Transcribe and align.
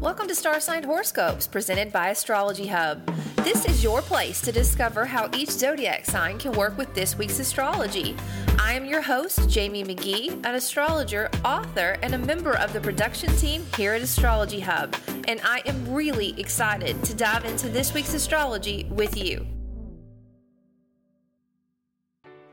Welcome 0.00 0.28
to 0.28 0.34
Star 0.34 0.60
Sign 0.60 0.84
Horoscopes, 0.84 1.46
presented 1.46 1.90
by 1.90 2.10
Astrology 2.10 2.66
Hub. 2.66 3.04
This 3.36 3.64
is 3.64 3.82
your 3.82 4.02
place 4.02 4.42
to 4.42 4.52
discover 4.52 5.06
how 5.06 5.30
each 5.34 5.50
zodiac 5.50 6.04
sign 6.04 6.38
can 6.38 6.52
work 6.52 6.76
with 6.76 6.94
this 6.94 7.16
week's 7.16 7.38
astrology. 7.38 8.14
I 8.58 8.74
am 8.74 8.84
your 8.84 9.00
host, 9.00 9.48
Jamie 9.48 9.84
Magee, 9.84 10.28
an 10.44 10.54
astrologer, 10.54 11.30
author, 11.46 11.96
and 12.02 12.14
a 12.14 12.18
member 12.18 12.52
of 12.58 12.74
the 12.74 12.80
production 12.80 13.34
team 13.36 13.64
here 13.74 13.94
at 13.94 14.02
Astrology 14.02 14.60
Hub, 14.60 14.94
and 15.28 15.40
I 15.42 15.62
am 15.64 15.90
really 15.90 16.38
excited 16.38 17.02
to 17.04 17.14
dive 17.14 17.46
into 17.46 17.70
this 17.70 17.94
week's 17.94 18.12
astrology 18.12 18.86
with 18.90 19.16
you. 19.16 19.46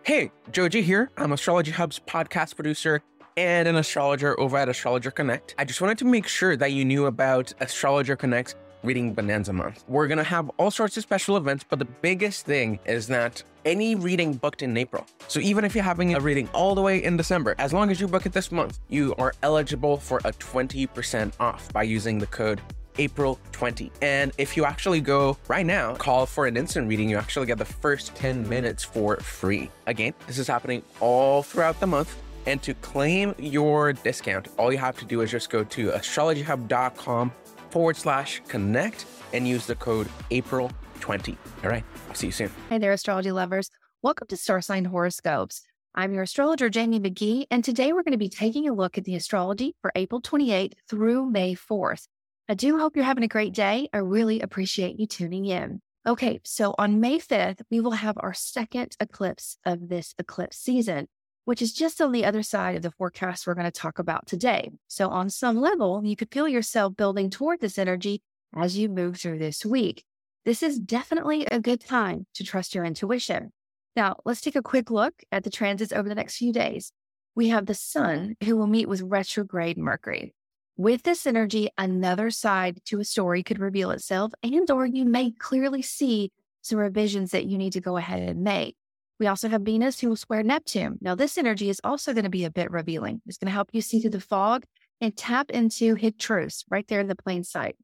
Hey, 0.04 0.32
Joji 0.52 0.82
here. 0.82 1.12
I'm 1.18 1.34
Astrology 1.34 1.72
Hub's 1.72 2.00
podcast 2.00 2.56
producer 2.56 3.04
and 3.38 3.68
an 3.68 3.76
astrologer 3.76 4.40
over 4.40 4.58
at 4.58 4.70
Astrologer 4.70 5.12
Connect. 5.12 5.56
I 5.58 5.66
just 5.66 5.82
wanted 5.82 5.98
to 6.00 6.06
make 6.06 6.28
sure 6.28 6.56
that 6.56 6.72
you 6.72 6.86
knew 6.86 7.06
about 7.06 7.54
Astrologer 7.60 8.16
Connect's 8.16 8.56
Reading 8.84 9.14
Bonanza 9.14 9.54
Month. 9.54 9.86
We're 9.88 10.08
gonna 10.08 10.24
have 10.24 10.52
all 10.58 10.70
sorts 10.70 10.98
of 10.98 11.04
special 11.04 11.38
events, 11.38 11.64
but 11.68 11.80
the 11.80 11.86
biggest 11.86 12.46
thing 12.46 12.80
is 12.86 13.08
that 13.08 13.42
any 13.66 13.96
reading 13.96 14.34
booked 14.34 14.62
in 14.62 14.76
April. 14.76 15.06
So 15.30 15.40
even 15.40 15.64
if 15.64 15.74
you're 15.74 15.86
having 15.86 16.16
a 16.16 16.20
reading 16.20 16.50
all 16.54 16.76
the 16.76 16.82
way 16.82 17.02
in 17.02 17.16
December, 17.16 17.56
as 17.60 17.72
long 17.72 17.90
as 17.90 18.02
you 18.02 18.08
book 18.08 18.26
it 18.26 18.34
this 18.34 18.52
month, 18.52 18.80
you 18.90 19.16
are 19.18 19.34
eligible 19.42 19.98
for 19.98 20.18
a 20.26 20.34
20% 20.34 21.32
off 21.40 21.72
by 21.72 21.84
using 21.84 22.20
the 22.20 22.28
code 22.28 22.60
April 22.98 23.40
20. 23.54 23.92
And 24.02 24.32
if 24.38 24.56
you 24.58 24.66
actually 24.66 25.02
go 25.02 25.38
right 25.48 25.66
now, 25.66 25.96
call 25.96 26.26
for 26.26 26.46
an 26.46 26.58
instant 26.58 26.88
reading, 26.88 27.10
you 27.10 27.18
actually 27.18 27.48
get 27.48 27.58
the 27.58 27.66
first 27.66 28.14
10 28.16 28.48
minutes 28.48 28.84
for 28.84 29.18
free. 29.18 29.72
Again, 29.88 30.14
this 30.28 30.38
is 30.38 30.48
happening 30.48 30.84
all 31.00 31.42
throughout 31.42 31.80
the 31.80 31.88
month. 31.88 32.16
And 32.46 32.62
to 32.64 32.74
claim 32.76 33.34
your 33.38 33.94
discount, 33.94 34.48
all 34.58 34.72
you 34.72 34.78
have 34.78 34.98
to 35.00 35.06
do 35.06 35.22
is 35.22 35.32
just 35.32 35.50
go 35.50 35.64
to 35.64 35.90
astrologyhub.com 35.92 37.32
forward 37.70 37.96
slash 37.96 38.42
connect 38.48 39.06
and 39.32 39.48
use 39.48 39.66
the 39.66 39.76
code 39.76 40.08
April20. 40.30 41.38
All 41.64 41.70
right, 41.70 41.84
I'll 42.10 42.16
see 42.16 42.28
you 42.28 42.32
soon. 42.32 42.52
Hey 42.70 42.78
there, 42.78 42.92
astrology 42.92 43.32
lovers. 43.32 43.70
Welcome 44.02 44.28
to 44.28 44.38
Star 44.38 44.62
Sign 44.62 44.86
Horoscopes. 44.86 45.62
I'm 45.96 46.14
your 46.14 46.24
astrologer, 46.24 46.70
Jamie 46.70 47.00
Magee, 47.00 47.48
and 47.52 47.64
today 47.64 47.94
we're 47.94 48.04
going 48.04 48.14
to 48.14 48.18
be 48.18 48.30
taking 48.30 48.68
a 48.68 48.74
look 48.74 48.98
at 48.98 49.06
the 49.06 49.16
astrology 49.16 49.76
for 49.82 49.92
April 49.96 50.22
28th 50.22 50.74
through 50.90 51.30
May 51.30 51.56
4th. 51.56 52.08
I 52.50 52.56
do 52.56 52.78
hope 52.78 52.96
you're 52.96 53.06
having 53.06 53.24
a 53.24 53.28
great 53.30 53.54
day. 53.54 53.88
I 53.94 54.00
really 54.00 54.42
appreciate 54.42 55.00
you 55.00 55.08
tuning 55.08 55.46
in. 55.46 55.82
Okay, 56.06 56.42
so 56.44 56.76
on 56.78 57.00
May 57.00 57.20
5th, 57.20 57.62
we 57.72 57.80
will 57.80 57.92
have 57.92 58.18
our 58.20 58.34
second 58.34 58.98
eclipse 59.00 59.58
of 59.66 59.88
this 59.88 60.14
eclipse 60.20 60.58
season 60.58 61.08
which 61.46 61.62
is 61.62 61.74
just 61.74 62.02
on 62.02 62.12
the 62.12 62.26
other 62.26 62.44
side 62.44 62.76
of 62.76 62.82
the 62.82 62.92
forecast 62.92 63.46
we're 63.46 63.54
going 63.54 63.66
to 63.66 63.72
talk 63.72 64.00
about 64.00 64.28
today. 64.28 64.72
So, 64.88 65.10
on 65.10 65.30
some 65.30 65.60
level, 65.60 66.02
you 66.04 66.16
could 66.16 66.32
feel 66.32 66.48
yourself 66.48 66.96
building 66.96 67.30
toward 67.30 67.60
this 67.60 67.78
energy 67.78 68.22
as 68.56 68.78
you 68.78 68.90
move 68.90 69.18
through 69.18 69.40
this 69.40 69.66
week. 69.66 70.04
This 70.46 70.62
is 70.62 70.80
definitely 70.80 71.46
a 71.46 71.60
good 71.60 71.82
time 71.82 72.26
to 72.36 72.44
trust 72.44 72.76
your 72.76 72.86
intuition. 72.86 73.52
Now, 73.96 74.18
let's 74.26 74.42
take 74.42 74.56
a 74.56 74.62
quick 74.62 74.92
look 74.92 75.14
at 75.32 75.44
the 75.44 75.50
transits 75.50 75.94
over 75.94 76.10
the 76.10 76.16
next 76.16 76.38
few 76.38 76.52
days. 76.52 76.92
We 77.36 77.50
have 77.50 77.66
the 77.66 77.76
sun 77.76 78.36
who 78.44 78.58
will 78.58 78.68
meet 78.68 78.90
with 78.90 79.02
retrograde 79.02 79.78
Mercury. 79.78 80.34
With 80.76 81.04
this 81.04 81.28
energy, 81.28 81.70
another 81.78 82.32
side 82.32 82.80
to 82.86 83.00
a 83.00 83.06
story 83.06 83.44
could 83.44 83.60
reveal 83.60 83.92
itself 83.92 84.34
and 84.42 84.70
or 84.72 84.86
you 84.86 85.06
may 85.06 85.32
clearly 85.32 85.82
see 85.82 86.32
some 86.62 86.80
revisions 86.80 87.32
that 87.32 87.46
you 87.46 87.58
need 87.58 87.74
to 87.74 87.82
go 87.82 87.98
ahead 87.98 88.28
and 88.28 88.44
make. 88.44 88.76
We 89.24 89.28
also 89.28 89.48
have 89.48 89.62
Venus 89.62 90.02
who 90.02 90.10
will 90.10 90.18
square 90.18 90.44
Neptune. 90.44 90.98
Now, 91.00 91.16
this 91.16 91.38
energy 91.38 91.70
is 91.70 91.80
also 91.82 92.12
going 92.12 92.26
to 92.26 92.30
be 92.30 92.44
a 92.44 92.52
bit 92.52 92.70
revealing. 92.70 93.22
It's 93.26 93.38
going 93.38 93.46
to 93.46 93.54
help 93.54 93.70
you 93.72 93.80
see 93.80 94.02
through 94.02 94.10
the 94.10 94.20
fog 94.20 94.66
and 95.00 95.16
tap 95.16 95.50
into 95.50 95.96
hid 95.96 96.20
truths 96.20 96.66
right 96.70 96.86
there 96.90 97.00
in 97.00 97.08
the 97.08 97.16
plain 97.16 97.46
sight. 97.46 97.78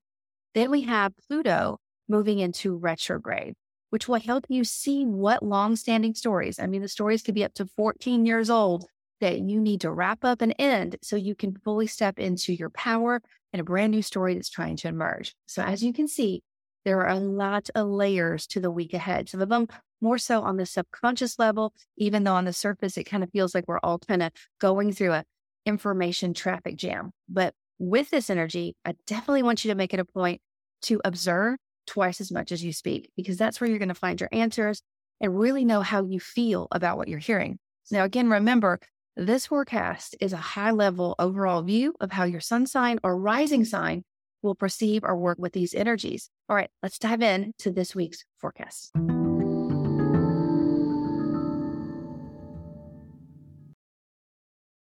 Then 0.54 0.70
we 0.70 0.82
have 0.82 1.14
Pluto 1.30 1.80
moving 2.10 2.40
into 2.40 2.76
retrograde, 2.76 3.54
which 3.90 4.06
will 4.06 4.20
help 4.20 4.48
you 4.50 4.66
see 4.66 5.06
what 5.06 5.42
long-standing 5.42 6.14
stories, 6.14 6.60
I 6.60 6.68
mean, 6.68 6.82
the 6.82 6.90
stories 6.90 7.22
could 7.22 7.36
be 7.36 7.46
up 7.46 7.54
to 7.54 7.68
14 7.78 8.26
years 8.26 8.50
old 8.50 8.84
that 9.22 9.40
you 9.40 9.62
need 9.62 9.80
to 9.80 9.92
wrap 9.92 10.26
up 10.26 10.42
and 10.42 10.54
end 10.60 10.98
so 11.02 11.16
you 11.16 11.36
can 11.36 11.56
fully 11.64 11.88
step 11.88 12.20
into 12.20 12.54
your 12.54 12.70
power 12.70 13.22
and 13.54 13.62
a 13.62 13.64
brand 13.64 13.92
new 13.92 14.02
story 14.02 14.34
that's 14.34 14.50
trying 14.50 14.76
to 14.76 14.90
emerge. 14.90 15.36
So 15.46 15.62
as 15.62 15.86
you 15.86 15.94
can 15.94 16.10
see, 16.10 16.44
there 16.86 17.00
are 17.02 17.10
a 17.10 17.20
lot 17.20 17.70
of 17.76 17.88
layers 17.88 18.48
to 18.48 18.60
the 18.60 18.72
week 18.72 18.94
ahead. 18.94 19.30
Some 19.30 19.42
of 19.42 19.50
them 19.50 19.68
more 20.02 20.18
so 20.18 20.42
on 20.42 20.58
the 20.58 20.66
subconscious 20.66 21.38
level, 21.38 21.74
even 21.98 22.24
though 22.24 22.36
on 22.36 22.46
the 22.46 22.54
surface, 22.54 22.98
it 22.98 23.04
kind 23.04 23.24
of 23.24 23.30
feels 23.32 23.54
like 23.54 23.66
we're 23.68 23.80
all 23.84 24.00
kind 24.00 24.24
of 24.24 24.32
going 24.60 24.94
through 24.94 25.14
a 25.14 25.26
information 25.66 26.34
traffic 26.34 26.78
jam. 26.78 27.12
But 27.28 27.54
with 27.80 28.10
this 28.10 28.30
energy, 28.30 28.76
I 28.86 28.94
definitely 29.08 29.44
want 29.44 29.64
you 29.64 29.72
to 29.72 29.76
make 29.76 29.94
it 29.94 30.00
a 30.00 30.06
point 30.06 30.42
to 30.84 31.02
observe 31.04 31.58
twice 31.86 32.22
as 32.22 32.32
much 32.32 32.52
as 32.52 32.64
you 32.64 32.72
speak, 32.72 33.12
because 33.18 33.38
that's 33.38 33.60
where 33.60 33.70
you're 33.70 33.80
going 33.80 33.90
to 33.90 33.96
find 33.96 34.20
your 34.20 34.30
answers 34.32 34.82
and 35.20 35.38
really 35.38 35.66
know 35.66 35.82
how 35.82 36.06
you 36.06 36.20
feel 36.20 36.68
about 36.72 36.98
what 36.98 37.08
you're 37.08 37.20
hearing. 37.20 37.60
Now, 37.92 38.04
again, 38.04 38.30
remember, 38.30 38.80
this 39.18 39.48
forecast 39.48 40.16
is 40.22 40.32
a 40.32 40.38
high 40.38 40.72
level 40.72 41.16
overall 41.20 41.62
view 41.62 41.94
of 42.00 42.12
how 42.12 42.24
your 42.24 42.40
sun 42.40 42.68
sign 42.68 43.00
or 43.04 43.18
rising 43.18 43.66
sign 43.66 44.04
will 44.42 44.56
perceive 44.56 45.04
or 45.04 45.18
work 45.18 45.38
with 45.40 45.54
these 45.54 45.74
energies. 45.74 46.30
All 46.48 46.56
right, 46.56 46.70
let's 46.82 47.00
dive 47.00 47.22
in 47.22 47.54
to 47.60 47.72
this 47.72 47.96
week's 47.96 48.24
forecast. 48.38 48.92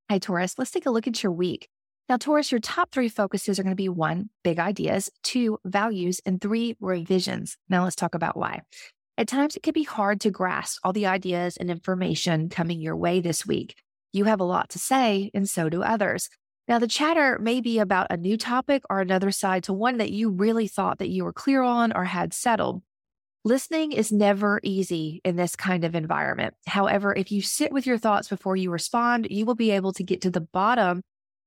Hi, 0.10 0.20
Taurus. 0.20 0.58
Let's 0.58 0.72
take 0.72 0.86
a 0.86 0.92
look 0.92 1.08
at 1.08 1.24
your 1.24 1.32
week. 1.32 1.68
Now, 2.08 2.18
Taurus, 2.18 2.52
your 2.52 2.60
top 2.60 2.92
three 2.92 3.10
focuses 3.10 3.58
are 3.58 3.64
going 3.64 3.72
to 3.72 3.76
be 3.76 3.90
one, 3.90 4.30
big 4.44 4.60
ideas, 4.60 5.10
two, 5.24 5.58
values, 5.66 6.22
and 6.26 6.40
three, 6.40 6.76
revisions. 6.80 7.58
Now, 7.68 7.84
let's 7.84 7.96
talk 7.96 8.14
about 8.14 8.38
why. 8.38 8.62
At 9.18 9.28
times, 9.28 9.56
it 9.56 9.64
can 9.64 9.74
be 9.74 9.84
hard 9.84 10.22
to 10.22 10.30
grasp 10.30 10.80
all 10.84 10.94
the 10.94 11.08
ideas 11.08 11.58
and 11.58 11.72
information 11.72 12.50
coming 12.50 12.80
your 12.80 12.96
way 12.96 13.22
this 13.22 13.46
week. 13.46 13.76
You 14.14 14.26
have 14.26 14.40
a 14.40 14.46
lot 14.46 14.70
to 14.70 14.80
say, 14.80 15.32
and 15.34 15.50
so 15.50 15.68
do 15.68 15.82
others. 15.82 16.30
Now, 16.68 16.80
the 16.80 16.88
chatter 16.88 17.38
may 17.40 17.62
be 17.62 17.78
about 17.78 18.08
a 18.10 18.18
new 18.18 18.38
topic 18.38 18.84
or 18.90 19.00
another 19.00 19.30
side 19.30 19.64
to 19.66 19.74
one 19.74 19.98
that 19.98 20.12
you 20.12 20.32
really 20.32 20.68
thought 20.68 20.98
that 20.98 21.10
you 21.10 21.24
were 21.24 21.34
clear 21.34 21.62
on 21.62 21.96
or 21.96 22.06
had 22.06 22.34
settled. 22.34 22.82
Listening 23.44 23.92
is 23.92 24.12
never 24.12 24.60
easy 24.64 25.22
in 25.24 25.36
this 25.36 25.56
kind 25.56 25.84
of 25.86 25.94
environment. 25.94 26.56
However, 26.66 27.14
if 27.14 27.32
you 27.32 27.44
sit 27.44 27.72
with 27.72 27.86
your 27.86 28.00
thoughts 28.00 28.28
before 28.28 28.56
you 28.56 28.72
respond, 28.72 29.28
you 29.30 29.46
will 29.46 29.54
be 29.54 29.70
able 29.70 29.94
to 29.94 30.04
get 30.04 30.22
to 30.22 30.32
the 30.32 30.42
bottom 30.42 31.04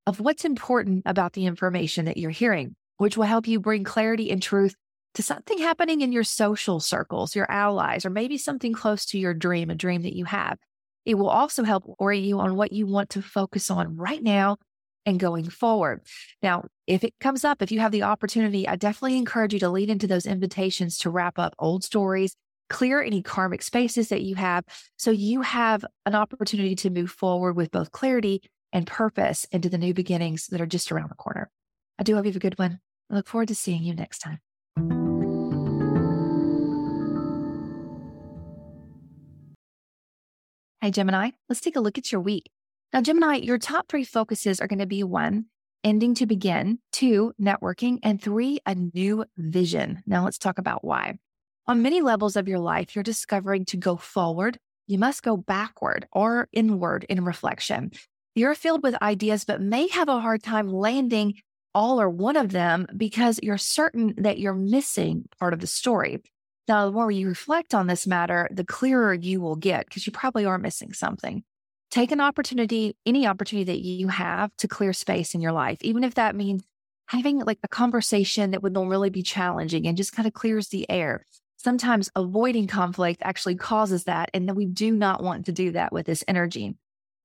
of 0.06 0.20
what's 0.20 0.44
important 0.44 1.02
about 1.04 1.32
the 1.32 1.46
information 1.46 2.04
that 2.04 2.16
you're 2.16 2.30
hearing, 2.30 2.76
which 2.98 3.16
will 3.16 3.24
help 3.24 3.48
you 3.48 3.58
bring 3.58 3.82
clarity 3.82 4.30
and 4.30 4.40
truth 4.40 4.76
to 5.14 5.22
something 5.24 5.58
happening 5.58 6.00
in 6.00 6.12
your 6.12 6.22
social 6.22 6.78
circles, 6.78 7.34
your 7.34 7.50
allies, 7.50 8.06
or 8.06 8.10
maybe 8.10 8.38
something 8.38 8.72
close 8.72 9.04
to 9.06 9.18
your 9.18 9.34
dream, 9.34 9.68
a 9.68 9.74
dream 9.74 10.02
that 10.02 10.14
you 10.14 10.26
have. 10.26 10.58
It 11.04 11.16
will 11.16 11.28
also 11.28 11.64
help 11.64 11.82
orient 11.98 12.24
you 12.24 12.38
on 12.38 12.54
what 12.54 12.72
you 12.72 12.86
want 12.86 13.10
to 13.10 13.22
focus 13.22 13.68
on 13.72 13.96
right 13.96 14.22
now 14.22 14.58
and 15.06 15.18
going 15.18 15.48
forward. 15.48 16.02
Now, 16.42 16.66
if 16.86 17.04
it 17.04 17.14
comes 17.20 17.44
up, 17.44 17.62
if 17.62 17.72
you 17.72 17.80
have 17.80 17.92
the 17.92 18.02
opportunity, 18.02 18.68
I 18.68 18.76
definitely 18.76 19.18
encourage 19.18 19.52
you 19.52 19.60
to 19.60 19.70
lead 19.70 19.90
into 19.90 20.06
those 20.06 20.26
invitations 20.26 20.98
to 20.98 21.10
wrap 21.10 21.38
up 21.38 21.54
old 21.58 21.84
stories, 21.84 22.36
clear 22.68 23.02
any 23.02 23.22
karmic 23.22 23.62
spaces 23.62 24.08
that 24.08 24.22
you 24.22 24.34
have, 24.34 24.64
so 24.96 25.10
you 25.10 25.42
have 25.42 25.84
an 26.06 26.14
opportunity 26.14 26.74
to 26.76 26.90
move 26.90 27.10
forward 27.10 27.56
with 27.56 27.70
both 27.70 27.92
clarity 27.92 28.42
and 28.72 28.86
purpose 28.86 29.46
into 29.50 29.68
the 29.68 29.78
new 29.78 29.94
beginnings 29.94 30.46
that 30.48 30.60
are 30.60 30.66
just 30.66 30.92
around 30.92 31.10
the 31.10 31.14
corner. 31.14 31.50
I 31.98 32.02
do 32.02 32.14
hope 32.14 32.24
you 32.24 32.30
have 32.30 32.36
a 32.36 32.40
good 32.40 32.58
one. 32.58 32.80
I 33.10 33.14
look 33.14 33.28
forward 33.28 33.48
to 33.48 33.54
seeing 33.54 33.82
you 33.82 33.94
next 33.94 34.18
time. 34.18 34.40
Hey, 40.80 40.92
Gemini, 40.92 41.30
let's 41.48 41.60
take 41.60 41.74
a 41.76 41.80
look 41.80 41.98
at 41.98 42.12
your 42.12 42.20
week. 42.20 42.50
Now, 42.92 43.02
Gemini, 43.02 43.36
your 43.36 43.58
top 43.58 43.88
three 43.88 44.04
focuses 44.04 44.60
are 44.60 44.66
going 44.66 44.78
to 44.78 44.86
be 44.86 45.04
one, 45.04 45.46
ending 45.84 46.14
to 46.14 46.26
begin, 46.26 46.78
two, 46.90 47.34
networking, 47.40 47.98
and 48.02 48.20
three, 48.20 48.60
a 48.64 48.74
new 48.74 49.26
vision. 49.36 50.02
Now, 50.06 50.24
let's 50.24 50.38
talk 50.38 50.58
about 50.58 50.84
why. 50.84 51.18
On 51.66 51.82
many 51.82 52.00
levels 52.00 52.34
of 52.34 52.48
your 52.48 52.60
life, 52.60 52.96
you're 52.96 53.02
discovering 53.02 53.66
to 53.66 53.76
go 53.76 53.96
forward, 53.96 54.58
you 54.86 54.98
must 54.98 55.22
go 55.22 55.36
backward 55.36 56.08
or 56.12 56.48
inward 56.50 57.04
in 57.10 57.26
reflection. 57.26 57.90
You're 58.34 58.54
filled 58.54 58.82
with 58.82 59.02
ideas, 59.02 59.44
but 59.44 59.60
may 59.60 59.88
have 59.88 60.08
a 60.08 60.20
hard 60.20 60.42
time 60.42 60.72
landing 60.72 61.34
all 61.74 62.00
or 62.00 62.08
one 62.08 62.36
of 62.36 62.52
them 62.52 62.86
because 62.96 63.38
you're 63.42 63.58
certain 63.58 64.14
that 64.16 64.38
you're 64.38 64.54
missing 64.54 65.26
part 65.38 65.52
of 65.52 65.60
the 65.60 65.66
story. 65.66 66.22
Now, 66.66 66.86
the 66.86 66.92
more 66.92 67.10
you 67.10 67.28
reflect 67.28 67.74
on 67.74 67.86
this 67.86 68.06
matter, 68.06 68.48
the 68.50 68.64
clearer 68.64 69.12
you 69.12 69.42
will 69.42 69.56
get 69.56 69.86
because 69.86 70.06
you 70.06 70.12
probably 70.12 70.46
are 70.46 70.58
missing 70.58 70.94
something 70.94 71.44
take 71.90 72.12
an 72.12 72.20
opportunity, 72.20 72.96
any 73.06 73.26
opportunity 73.26 73.64
that 73.64 73.80
you 73.80 74.08
have 74.08 74.54
to 74.58 74.68
clear 74.68 74.92
space 74.92 75.34
in 75.34 75.40
your 75.40 75.52
life, 75.52 75.78
even 75.80 76.04
if 76.04 76.14
that 76.14 76.36
means 76.36 76.62
having 77.06 77.38
like 77.40 77.58
a 77.62 77.68
conversation 77.68 78.50
that 78.50 78.62
would 78.62 78.74
normally 78.74 79.10
be 79.10 79.22
challenging 79.22 79.86
and 79.86 79.96
just 79.96 80.12
kind 80.12 80.26
of 80.26 80.34
clears 80.34 80.68
the 80.68 80.88
air. 80.90 81.24
Sometimes 81.56 82.10
avoiding 82.14 82.66
conflict 82.66 83.20
actually 83.24 83.56
causes 83.56 84.04
that. 84.04 84.30
And 84.32 84.54
we 84.54 84.66
do 84.66 84.92
not 84.92 85.22
want 85.22 85.46
to 85.46 85.52
do 85.52 85.72
that 85.72 85.92
with 85.92 86.06
this 86.06 86.22
energy. 86.28 86.76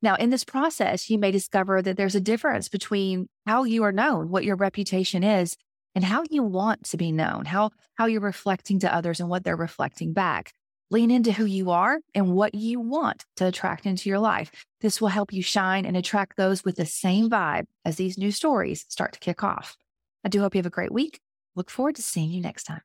Now, 0.02 0.16
in 0.16 0.32
this 0.32 0.44
process, 0.44 1.10
you 1.10 1.18
may 1.18 1.32
discover 1.32 1.82
that 1.82 1.98
there's 1.98 2.16
a 2.16 2.22
difference 2.22 2.68
between 2.68 3.28
how 3.46 3.64
you 3.64 3.84
are 3.84 3.92
known, 3.92 4.30
what 4.30 4.44
your 4.44 4.56
reputation 4.56 5.24
is, 5.24 5.56
and 5.96 6.04
how 6.04 6.24
you 6.30 6.44
want 6.44 6.86
to 6.86 6.98
be 6.98 7.12
known, 7.12 7.46
how, 7.46 7.70
how 7.96 8.08
you're 8.08 8.22
reflecting 8.22 8.80
to 8.80 8.94
others 8.94 9.20
and 9.20 9.30
what 9.30 9.44
they're 9.44 9.56
reflecting 9.56 10.14
back. 10.14 10.52
Lean 10.92 11.10
into 11.10 11.32
who 11.32 11.46
you 11.46 11.72
are 11.72 12.00
and 12.14 12.34
what 12.34 12.54
you 12.54 12.80
want 12.80 13.26
to 13.38 13.48
attract 13.48 13.86
into 13.86 14.10
your 14.10 14.20
life. 14.20 14.52
This 14.82 15.02
will 15.02 15.08
help 15.08 15.34
you 15.34 15.42
shine 15.42 15.86
and 15.86 15.98
attract 15.98 16.38
those 16.38 16.64
with 16.64 16.76
the 16.76 16.86
same 16.86 17.30
vibe 17.30 17.66
as 17.84 17.96
these 17.96 18.18
new 18.18 18.32
stories 18.32 18.86
start 18.90 19.14
to 19.14 19.20
kick 19.20 19.44
off. 19.44 19.76
I 20.24 20.30
do 20.30 20.42
hope 20.42 20.56
you 20.56 20.60
have 20.60 20.66
a 20.66 20.70
great 20.70 20.92
week. 20.92 21.20
Look 21.56 21.70
forward 21.70 21.96
to 21.96 22.02
seeing 22.02 22.32
you 22.32 22.42
next 22.42 22.64
time. 22.64 22.82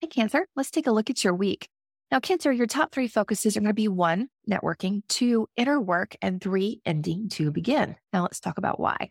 Hey, 0.00 0.08
Cancer, 0.08 0.46
let's 0.54 0.70
take 0.70 0.86
a 0.86 0.92
look 0.92 1.10
at 1.10 1.24
your 1.24 1.34
week. 1.34 1.68
Now, 2.12 2.20
Cancer, 2.20 2.52
your 2.52 2.68
top 2.68 2.92
three 2.92 3.08
focuses 3.08 3.56
are 3.56 3.60
going 3.60 3.70
to 3.70 3.74
be 3.74 3.88
one, 3.88 4.28
networking, 4.48 5.02
two, 5.08 5.48
inner 5.56 5.80
work, 5.80 6.14
and 6.22 6.40
three, 6.40 6.80
ending 6.86 7.28
to 7.30 7.50
begin. 7.50 7.96
Now, 8.12 8.22
let's 8.22 8.38
talk 8.38 8.58
about 8.58 8.78
why. 8.78 9.08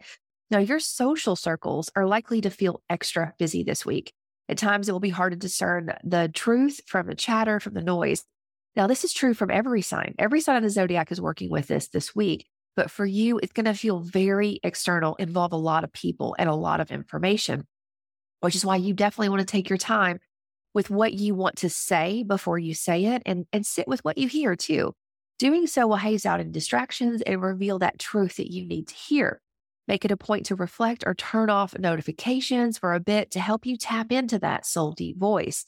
Now, 0.55 0.61
your 0.61 0.79
social 0.79 1.35
circles 1.35 1.91
are 1.97 2.07
likely 2.07 2.39
to 2.39 2.49
feel 2.49 2.81
extra 2.89 3.33
busy 3.37 3.61
this 3.61 3.85
week. 3.85 4.13
At 4.47 4.57
times, 4.57 4.87
it 4.87 4.93
will 4.93 5.01
be 5.01 5.09
hard 5.09 5.33
to 5.33 5.37
discern 5.37 5.89
the 6.01 6.31
truth 6.33 6.79
from 6.87 7.07
the 7.07 7.13
chatter, 7.13 7.59
from 7.59 7.73
the 7.73 7.81
noise. 7.81 8.23
Now, 8.73 8.87
this 8.87 9.03
is 9.03 9.11
true 9.11 9.33
from 9.33 9.51
every 9.51 9.81
sign. 9.81 10.15
Every 10.17 10.39
sign 10.39 10.55
of 10.55 10.63
the 10.63 10.69
zodiac 10.69 11.11
is 11.11 11.19
working 11.19 11.49
with 11.49 11.67
this 11.67 11.89
this 11.89 12.15
week. 12.15 12.45
But 12.77 12.89
for 12.89 13.05
you, 13.05 13.37
it's 13.37 13.51
going 13.51 13.65
to 13.65 13.73
feel 13.73 13.99
very 13.99 14.61
external, 14.63 15.15
involve 15.15 15.51
a 15.51 15.57
lot 15.57 15.83
of 15.83 15.91
people 15.91 16.37
and 16.39 16.47
a 16.47 16.55
lot 16.55 16.79
of 16.79 16.89
information, 16.89 17.67
which 18.39 18.55
is 18.55 18.65
why 18.65 18.77
you 18.77 18.93
definitely 18.93 19.27
want 19.27 19.41
to 19.41 19.45
take 19.45 19.67
your 19.69 19.77
time 19.77 20.21
with 20.73 20.89
what 20.89 21.11
you 21.11 21.35
want 21.35 21.57
to 21.57 21.69
say 21.69 22.23
before 22.23 22.57
you 22.57 22.73
say 22.73 23.03
it 23.03 23.23
and, 23.25 23.45
and 23.51 23.65
sit 23.65 23.89
with 23.89 24.05
what 24.05 24.17
you 24.17 24.29
hear 24.29 24.55
too. 24.55 24.93
Doing 25.37 25.67
so 25.67 25.85
will 25.85 25.97
haze 25.97 26.25
out 26.25 26.39
any 26.39 26.51
distractions 26.51 27.21
and 27.23 27.41
reveal 27.41 27.77
that 27.79 27.99
truth 27.99 28.37
that 28.37 28.53
you 28.53 28.65
need 28.65 28.87
to 28.87 28.95
hear. 28.95 29.41
Make 29.87 30.03
it 30.03 30.11
a 30.11 30.17
point 30.17 30.47
to 30.47 30.55
reflect 30.55 31.03
or 31.05 31.13
turn 31.13 31.49
off 31.49 31.77
notifications 31.77 32.77
for 32.77 32.93
a 32.93 32.99
bit 32.99 33.31
to 33.31 33.39
help 33.39 33.65
you 33.65 33.77
tap 33.77 34.11
into 34.11 34.39
that 34.39 34.65
soul 34.65 34.93
deep 34.93 35.17
voice. 35.17 35.65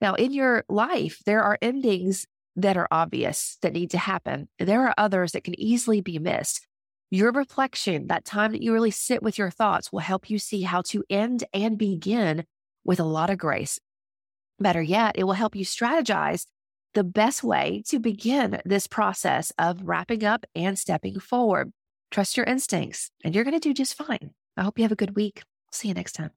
Now, 0.00 0.14
in 0.14 0.32
your 0.32 0.64
life, 0.68 1.20
there 1.24 1.42
are 1.42 1.58
endings 1.62 2.26
that 2.56 2.76
are 2.76 2.88
obvious 2.90 3.58
that 3.62 3.72
need 3.72 3.90
to 3.90 3.98
happen. 3.98 4.48
There 4.58 4.86
are 4.86 4.94
others 4.98 5.32
that 5.32 5.44
can 5.44 5.58
easily 5.60 6.00
be 6.00 6.18
missed. 6.18 6.66
Your 7.10 7.32
reflection, 7.32 8.06
that 8.08 8.24
time 8.24 8.52
that 8.52 8.62
you 8.62 8.72
really 8.72 8.90
sit 8.90 9.22
with 9.22 9.38
your 9.38 9.50
thoughts, 9.50 9.92
will 9.92 10.00
help 10.00 10.30
you 10.30 10.38
see 10.38 10.62
how 10.62 10.82
to 10.82 11.04
end 11.10 11.44
and 11.52 11.78
begin 11.78 12.44
with 12.84 13.00
a 13.00 13.04
lot 13.04 13.30
of 13.30 13.38
grace. 13.38 13.78
Better 14.58 14.82
yet, 14.82 15.16
it 15.16 15.24
will 15.24 15.32
help 15.34 15.54
you 15.56 15.64
strategize 15.64 16.46
the 16.94 17.04
best 17.04 17.44
way 17.44 17.82
to 17.86 17.98
begin 17.98 18.60
this 18.64 18.86
process 18.86 19.52
of 19.58 19.82
wrapping 19.82 20.24
up 20.24 20.44
and 20.54 20.78
stepping 20.78 21.18
forward. 21.20 21.72
Trust 22.10 22.36
your 22.36 22.46
instincts, 22.46 23.10
and 23.24 23.34
you're 23.34 23.44
going 23.44 23.58
to 23.58 23.60
do 23.60 23.72
just 23.72 23.94
fine. 23.94 24.32
I 24.56 24.62
hope 24.62 24.78
you 24.78 24.84
have 24.84 24.92
a 24.92 24.96
good 24.96 25.16
week. 25.16 25.42
See 25.70 25.88
you 25.88 25.94
next 25.94 26.12
time. 26.12 26.30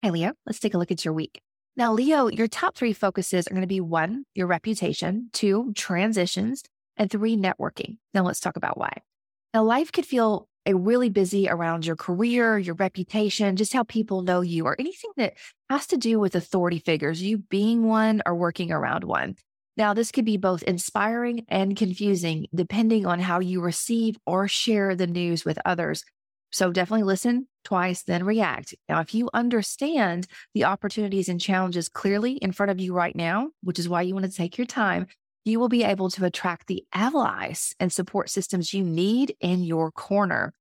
Hey, 0.00 0.10
Leo, 0.10 0.32
let's 0.46 0.58
take 0.58 0.74
a 0.74 0.78
look 0.78 0.90
at 0.90 1.04
your 1.04 1.14
week. 1.14 1.40
Now, 1.76 1.92
Leo, 1.92 2.28
your 2.28 2.48
top 2.48 2.76
three 2.76 2.92
focuses 2.92 3.46
are 3.46 3.50
going 3.50 3.62
to 3.62 3.66
be 3.66 3.80
one, 3.80 4.24
your 4.34 4.46
reputation, 4.46 5.30
two, 5.32 5.72
transitions, 5.74 6.62
and 6.96 7.10
three, 7.10 7.36
networking. 7.36 7.98
Now, 8.12 8.24
let's 8.24 8.40
talk 8.40 8.56
about 8.56 8.78
why. 8.78 8.92
Now, 9.54 9.64
life 9.64 9.90
could 9.90 10.04
feel 10.06 10.48
really 10.70 11.10
busy 11.10 11.48
around 11.48 11.84
your 11.84 11.96
career, 11.96 12.58
your 12.58 12.76
reputation, 12.76 13.56
just 13.56 13.72
how 13.72 13.82
people 13.82 14.22
know 14.22 14.40
you, 14.40 14.64
or 14.64 14.76
anything 14.78 15.10
that 15.16 15.34
has 15.68 15.86
to 15.88 15.96
do 15.96 16.20
with 16.20 16.34
authority 16.34 16.78
figures, 16.78 17.22
you 17.22 17.38
being 17.38 17.84
one 17.84 18.22
or 18.26 18.34
working 18.34 18.70
around 18.70 19.04
one. 19.04 19.36
Now, 19.76 19.94
this 19.94 20.12
could 20.12 20.24
be 20.24 20.36
both 20.36 20.62
inspiring 20.62 21.46
and 21.48 21.76
confusing 21.76 22.46
depending 22.54 23.06
on 23.06 23.20
how 23.20 23.40
you 23.40 23.60
receive 23.60 24.16
or 24.26 24.46
share 24.46 24.94
the 24.94 25.06
news 25.06 25.44
with 25.44 25.58
others. 25.64 26.04
So 26.52 26.70
definitely 26.70 27.04
listen 27.04 27.48
twice, 27.64 28.02
then 28.02 28.24
react. 28.24 28.74
Now, 28.88 29.00
if 29.00 29.14
you 29.14 29.30
understand 29.32 30.26
the 30.52 30.64
opportunities 30.64 31.30
and 31.30 31.40
challenges 31.40 31.88
clearly 31.88 32.32
in 32.32 32.52
front 32.52 32.70
of 32.70 32.78
you 32.78 32.92
right 32.92 33.16
now, 33.16 33.48
which 33.62 33.78
is 33.78 33.88
why 33.88 34.02
you 34.02 34.12
want 34.12 34.26
to 34.26 34.32
take 34.32 34.58
your 34.58 34.66
time, 34.66 35.06
you 35.44 35.58
will 35.58 35.68
be 35.68 35.84
able 35.84 36.10
to 36.10 36.24
attract 36.24 36.66
the 36.66 36.84
allies 36.92 37.74
and 37.80 37.92
support 37.92 38.30
systems 38.30 38.72
you 38.72 38.84
need 38.84 39.34
in 39.40 39.62
your 39.62 39.90
corner. 39.90 40.52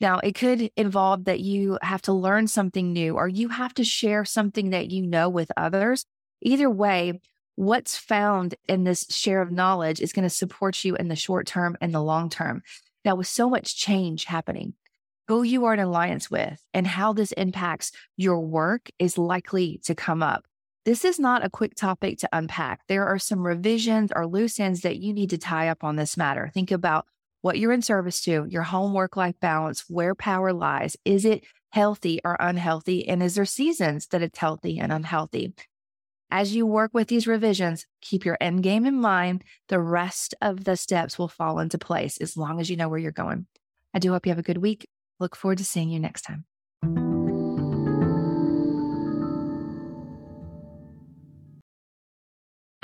Now, 0.00 0.18
it 0.18 0.34
could 0.34 0.70
involve 0.76 1.24
that 1.24 1.40
you 1.40 1.78
have 1.82 2.02
to 2.02 2.12
learn 2.12 2.46
something 2.46 2.92
new 2.92 3.16
or 3.16 3.28
you 3.28 3.48
have 3.48 3.74
to 3.74 3.84
share 3.84 4.24
something 4.24 4.70
that 4.70 4.90
you 4.90 5.06
know 5.06 5.28
with 5.28 5.52
others. 5.56 6.06
Either 6.40 6.70
way, 6.70 7.20
what's 7.56 7.98
found 7.98 8.54
in 8.66 8.84
this 8.84 9.06
share 9.10 9.42
of 9.42 9.52
knowledge 9.52 10.00
is 10.00 10.14
going 10.14 10.22
to 10.22 10.30
support 10.30 10.82
you 10.84 10.96
in 10.96 11.08
the 11.08 11.16
short 11.16 11.46
term 11.46 11.76
and 11.82 11.94
the 11.94 12.00
long 12.00 12.30
term. 12.30 12.62
Now, 13.04 13.16
with 13.16 13.26
so 13.26 13.50
much 13.50 13.76
change 13.76 14.24
happening, 14.24 14.74
who 15.28 15.42
you 15.42 15.66
are 15.66 15.74
in 15.74 15.80
alliance 15.80 16.30
with 16.30 16.60
and 16.72 16.86
how 16.86 17.12
this 17.12 17.32
impacts 17.32 17.92
your 18.16 18.40
work 18.40 18.88
is 18.98 19.18
likely 19.18 19.80
to 19.84 19.94
come 19.94 20.22
up. 20.22 20.44
This 20.86 21.04
is 21.04 21.18
not 21.18 21.44
a 21.44 21.50
quick 21.50 21.74
topic 21.74 22.18
to 22.18 22.28
unpack. 22.32 22.80
There 22.88 23.06
are 23.06 23.18
some 23.18 23.46
revisions 23.46 24.10
or 24.16 24.26
loose 24.26 24.58
ends 24.58 24.80
that 24.80 24.98
you 24.98 25.12
need 25.12 25.30
to 25.30 25.38
tie 25.38 25.68
up 25.68 25.84
on 25.84 25.96
this 25.96 26.16
matter. 26.16 26.50
Think 26.54 26.70
about 26.70 27.06
what 27.42 27.58
you're 27.58 27.72
in 27.72 27.82
service 27.82 28.22
to, 28.22 28.46
your 28.48 28.62
home 28.62 28.94
work 28.94 29.16
life 29.16 29.38
balance, 29.40 29.84
where 29.88 30.14
power 30.14 30.52
lies. 30.52 30.96
Is 31.04 31.24
it 31.26 31.44
healthy 31.70 32.20
or 32.24 32.36
unhealthy? 32.40 33.06
And 33.06 33.22
is 33.22 33.34
there 33.34 33.44
seasons 33.44 34.06
that 34.08 34.22
it's 34.22 34.38
healthy 34.38 34.78
and 34.78 34.90
unhealthy? 34.90 35.52
As 36.30 36.54
you 36.54 36.64
work 36.64 36.92
with 36.94 37.08
these 37.08 37.26
revisions, 37.26 37.86
keep 38.00 38.24
your 38.24 38.38
end 38.40 38.62
game 38.62 38.86
in 38.86 39.00
mind. 39.00 39.44
The 39.68 39.80
rest 39.80 40.34
of 40.40 40.64
the 40.64 40.76
steps 40.76 41.18
will 41.18 41.28
fall 41.28 41.58
into 41.58 41.76
place 41.76 42.16
as 42.18 42.36
long 42.36 42.60
as 42.60 42.70
you 42.70 42.76
know 42.76 42.88
where 42.88 42.98
you're 42.98 43.12
going. 43.12 43.46
I 43.92 43.98
do 43.98 44.12
hope 44.12 44.24
you 44.24 44.30
have 44.30 44.38
a 44.38 44.42
good 44.42 44.58
week. 44.58 44.88
Look 45.18 45.36
forward 45.36 45.58
to 45.58 45.64
seeing 45.64 45.90
you 45.90 46.00
next 46.00 46.22
time. 46.22 46.44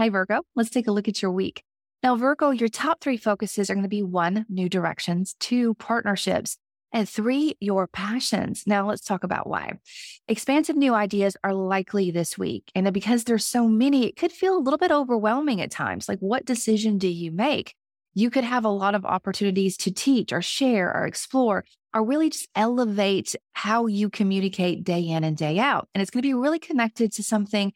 Hi, 0.06 0.10
Virgo. 0.10 0.42
Let's 0.54 0.70
take 0.70 0.86
a 0.86 0.92
look 0.92 1.08
at 1.08 1.20
your 1.20 1.32
week. 1.32 1.64
Now, 2.00 2.14
Virgo, 2.14 2.50
your 2.50 2.68
top 2.68 3.00
three 3.00 3.16
focuses 3.16 3.68
are 3.68 3.74
going 3.74 3.82
to 3.82 3.88
be 3.88 4.04
one, 4.04 4.46
new 4.48 4.68
directions, 4.68 5.34
two, 5.40 5.74
partnerships, 5.74 6.58
and 6.92 7.08
three, 7.08 7.56
your 7.58 7.88
passions. 7.88 8.62
Now, 8.68 8.86
let's 8.86 9.04
talk 9.04 9.24
about 9.24 9.48
why. 9.48 9.80
Expansive 10.28 10.76
new 10.76 10.94
ideas 10.94 11.36
are 11.42 11.52
likely 11.52 12.12
this 12.12 12.38
week. 12.38 12.70
And 12.72 12.94
because 12.94 13.24
there's 13.24 13.44
so 13.44 13.66
many, 13.66 14.06
it 14.06 14.14
could 14.14 14.30
feel 14.30 14.56
a 14.56 14.62
little 14.62 14.78
bit 14.78 14.92
overwhelming 14.92 15.60
at 15.60 15.72
times. 15.72 16.08
Like, 16.08 16.20
what 16.20 16.44
decision 16.44 16.98
do 16.98 17.08
you 17.08 17.32
make? 17.32 17.74
You 18.14 18.30
could 18.30 18.44
have 18.44 18.64
a 18.64 18.68
lot 18.68 18.94
of 18.94 19.04
opportunities 19.04 19.76
to 19.78 19.90
teach 19.90 20.32
or 20.32 20.40
share 20.40 20.96
or 20.96 21.04
explore 21.04 21.64
or 21.92 22.04
really 22.04 22.30
just 22.30 22.48
elevate 22.54 23.34
how 23.54 23.86
you 23.86 24.08
communicate 24.08 24.84
day 24.84 25.00
in 25.00 25.24
and 25.24 25.36
day 25.36 25.58
out. 25.58 25.88
And 25.96 26.00
it's 26.00 26.12
going 26.12 26.22
to 26.22 26.28
be 26.28 26.34
really 26.34 26.60
connected 26.60 27.10
to 27.14 27.24
something 27.24 27.72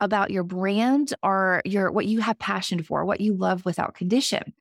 about 0.00 0.30
your 0.30 0.44
brand 0.44 1.14
or 1.22 1.62
your 1.64 1.90
what 1.90 2.06
you 2.06 2.20
have 2.20 2.38
passion 2.38 2.82
for, 2.82 3.04
what 3.04 3.20
you 3.20 3.34
love 3.34 3.64
without 3.64 3.94
condition. 3.94 4.52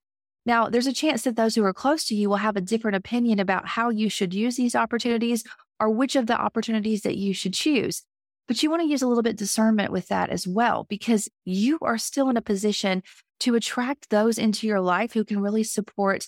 Now, 0.45 0.69
there's 0.69 0.87
a 0.87 0.93
chance 0.93 1.23
that 1.23 1.35
those 1.35 1.55
who 1.55 1.63
are 1.63 1.73
close 1.73 2.05
to 2.05 2.15
you 2.15 2.29
will 2.29 2.37
have 2.37 2.55
a 2.55 2.61
different 2.61 2.97
opinion 2.97 3.39
about 3.39 3.67
how 3.67 3.89
you 3.89 4.09
should 4.09 4.33
use 4.33 4.55
these 4.55 4.75
opportunities 4.75 5.43
or 5.79 5.89
which 5.89 6.15
of 6.15 6.27
the 6.27 6.39
opportunities 6.39 7.01
that 7.01 7.17
you 7.17 7.33
should 7.33 7.53
choose. 7.53 8.03
But 8.47 8.61
you 8.61 8.69
want 8.69 8.83
to 8.83 8.87
use 8.87 9.01
a 9.01 9.07
little 9.07 9.23
bit 9.23 9.37
discernment 9.37 9.91
with 9.91 10.07
that 10.09 10.29
as 10.29 10.47
well, 10.47 10.85
because 10.87 11.27
you 11.45 11.79
are 11.81 11.97
still 11.97 12.29
in 12.29 12.37
a 12.37 12.41
position 12.41 13.01
to 13.39 13.55
attract 13.55 14.11
those 14.11 14.37
into 14.37 14.67
your 14.67 14.81
life 14.81 15.13
who 15.13 15.25
can 15.25 15.41
really 15.41 15.63
support, 15.63 16.27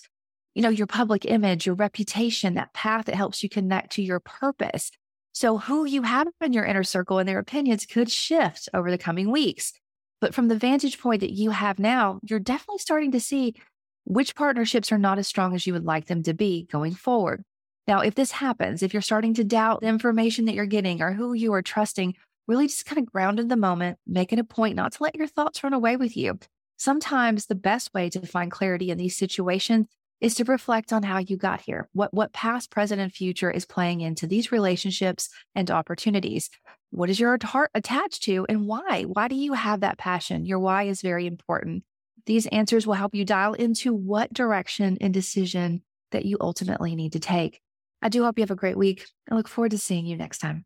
you 0.54 0.62
know, 0.62 0.68
your 0.68 0.88
public 0.88 1.24
image, 1.24 1.64
your 1.64 1.76
reputation, 1.76 2.54
that 2.54 2.74
path 2.74 3.04
that 3.06 3.14
helps 3.14 3.44
you 3.44 3.48
connect 3.48 3.92
to 3.92 4.02
your 4.02 4.18
purpose. 4.18 4.90
So, 5.38 5.58
who 5.58 5.84
you 5.84 6.02
have 6.02 6.26
in 6.40 6.52
your 6.52 6.64
inner 6.64 6.82
circle 6.82 7.20
and 7.20 7.28
their 7.28 7.38
opinions 7.38 7.86
could 7.86 8.10
shift 8.10 8.68
over 8.74 8.90
the 8.90 8.98
coming 8.98 9.30
weeks. 9.30 9.72
But 10.20 10.34
from 10.34 10.48
the 10.48 10.56
vantage 10.56 10.98
point 10.98 11.20
that 11.20 11.30
you 11.30 11.50
have 11.50 11.78
now, 11.78 12.18
you're 12.24 12.40
definitely 12.40 12.78
starting 12.78 13.12
to 13.12 13.20
see 13.20 13.54
which 14.02 14.34
partnerships 14.34 14.90
are 14.90 14.98
not 14.98 15.16
as 15.16 15.28
strong 15.28 15.54
as 15.54 15.64
you 15.64 15.74
would 15.74 15.84
like 15.84 16.06
them 16.06 16.24
to 16.24 16.34
be 16.34 16.66
going 16.72 16.92
forward. 16.92 17.44
Now, 17.86 18.00
if 18.00 18.16
this 18.16 18.32
happens, 18.32 18.82
if 18.82 18.92
you're 18.92 19.00
starting 19.00 19.32
to 19.34 19.44
doubt 19.44 19.80
the 19.80 19.86
information 19.86 20.46
that 20.46 20.56
you're 20.56 20.66
getting 20.66 21.00
or 21.00 21.12
who 21.12 21.34
you 21.34 21.52
are 21.52 21.62
trusting, 21.62 22.14
really 22.48 22.66
just 22.66 22.84
kind 22.84 22.98
of 22.98 23.12
ground 23.12 23.38
in 23.38 23.46
the 23.46 23.54
moment, 23.54 24.00
make 24.08 24.32
it 24.32 24.40
a 24.40 24.44
point 24.44 24.74
not 24.74 24.90
to 24.94 25.04
let 25.04 25.14
your 25.14 25.28
thoughts 25.28 25.62
run 25.62 25.72
away 25.72 25.96
with 25.96 26.16
you. 26.16 26.40
Sometimes 26.78 27.46
the 27.46 27.54
best 27.54 27.94
way 27.94 28.10
to 28.10 28.26
find 28.26 28.50
clarity 28.50 28.90
in 28.90 28.98
these 28.98 29.16
situations 29.16 29.86
is 30.20 30.34
to 30.34 30.44
reflect 30.44 30.92
on 30.92 31.02
how 31.02 31.18
you 31.18 31.36
got 31.36 31.60
here, 31.60 31.88
what, 31.92 32.12
what 32.12 32.32
past, 32.32 32.70
present, 32.70 33.00
and 33.00 33.12
future 33.12 33.50
is 33.50 33.64
playing 33.64 34.00
into 34.00 34.26
these 34.26 34.50
relationships 34.50 35.28
and 35.54 35.70
opportunities. 35.70 36.50
What 36.90 37.10
is 37.10 37.20
your 37.20 37.38
heart 37.42 37.70
attached 37.74 38.24
to 38.24 38.46
and 38.48 38.66
why? 38.66 39.04
Why 39.04 39.28
do 39.28 39.36
you 39.36 39.52
have 39.52 39.80
that 39.80 39.98
passion? 39.98 40.44
Your 40.44 40.58
why 40.58 40.84
is 40.84 41.02
very 41.02 41.26
important. 41.26 41.84
These 42.26 42.46
answers 42.48 42.86
will 42.86 42.94
help 42.94 43.14
you 43.14 43.24
dial 43.24 43.54
into 43.54 43.94
what 43.94 44.32
direction 44.32 44.98
and 45.00 45.14
decision 45.14 45.82
that 46.10 46.24
you 46.24 46.36
ultimately 46.40 46.96
need 46.96 47.12
to 47.12 47.20
take. 47.20 47.60
I 48.02 48.08
do 48.08 48.24
hope 48.24 48.38
you 48.38 48.42
have 48.42 48.50
a 48.50 48.56
great 48.56 48.76
week. 48.76 49.06
I 49.30 49.34
look 49.34 49.48
forward 49.48 49.70
to 49.70 49.78
seeing 49.78 50.06
you 50.06 50.16
next 50.16 50.38
time. 50.38 50.64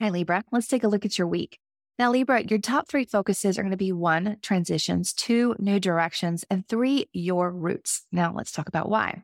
Hi, 0.00 0.08
Libra. 0.10 0.42
Let's 0.50 0.66
take 0.66 0.82
a 0.82 0.88
look 0.88 1.04
at 1.04 1.16
your 1.16 1.28
week. 1.28 1.58
Now, 2.02 2.10
Libra, 2.10 2.42
your 2.42 2.58
top 2.58 2.88
three 2.88 3.04
focuses 3.04 3.56
are 3.56 3.62
going 3.62 3.70
to 3.70 3.76
be 3.76 3.92
one, 3.92 4.38
transitions, 4.42 5.12
two, 5.12 5.54
new 5.60 5.78
directions, 5.78 6.44
and 6.50 6.66
three, 6.66 7.08
your 7.12 7.48
roots. 7.52 8.04
Now, 8.10 8.34
let's 8.34 8.50
talk 8.50 8.66
about 8.66 8.88
why. 8.88 9.22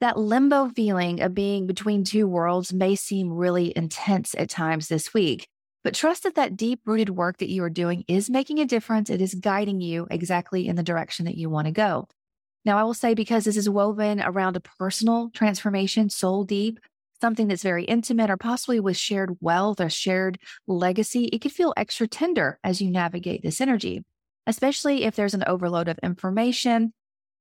That 0.00 0.16
limbo 0.16 0.70
feeling 0.70 1.20
of 1.20 1.34
being 1.34 1.66
between 1.66 2.04
two 2.04 2.26
worlds 2.26 2.72
may 2.72 2.94
seem 2.94 3.30
really 3.30 3.70
intense 3.76 4.34
at 4.38 4.48
times 4.48 4.88
this 4.88 5.12
week, 5.12 5.46
but 5.84 5.92
trust 5.92 6.22
that 6.22 6.36
that 6.36 6.56
deep 6.56 6.80
rooted 6.86 7.10
work 7.10 7.36
that 7.36 7.50
you 7.50 7.62
are 7.64 7.68
doing 7.68 8.02
is 8.08 8.30
making 8.30 8.60
a 8.60 8.64
difference. 8.64 9.10
It 9.10 9.20
is 9.20 9.34
guiding 9.34 9.82
you 9.82 10.06
exactly 10.10 10.66
in 10.66 10.76
the 10.76 10.82
direction 10.82 11.26
that 11.26 11.36
you 11.36 11.50
want 11.50 11.66
to 11.66 11.70
go. 11.70 12.08
Now, 12.64 12.78
I 12.78 12.84
will 12.84 12.94
say 12.94 13.12
because 13.12 13.44
this 13.44 13.58
is 13.58 13.68
woven 13.68 14.22
around 14.22 14.56
a 14.56 14.60
personal 14.60 15.28
transformation, 15.34 16.08
soul 16.08 16.44
deep, 16.44 16.80
something 17.20 17.48
that's 17.48 17.62
very 17.62 17.84
intimate 17.84 18.30
or 18.30 18.36
possibly 18.36 18.80
with 18.80 18.96
shared 18.96 19.36
wealth 19.40 19.80
or 19.80 19.90
shared 19.90 20.38
legacy, 20.66 21.24
it 21.26 21.40
could 21.40 21.52
feel 21.52 21.74
extra 21.76 22.06
tender 22.06 22.58
as 22.62 22.80
you 22.80 22.90
navigate 22.90 23.42
this 23.42 23.60
energy, 23.60 24.02
especially 24.46 25.04
if 25.04 25.16
there's 25.16 25.34
an 25.34 25.44
overload 25.46 25.88
of 25.88 25.98
information. 26.02 26.92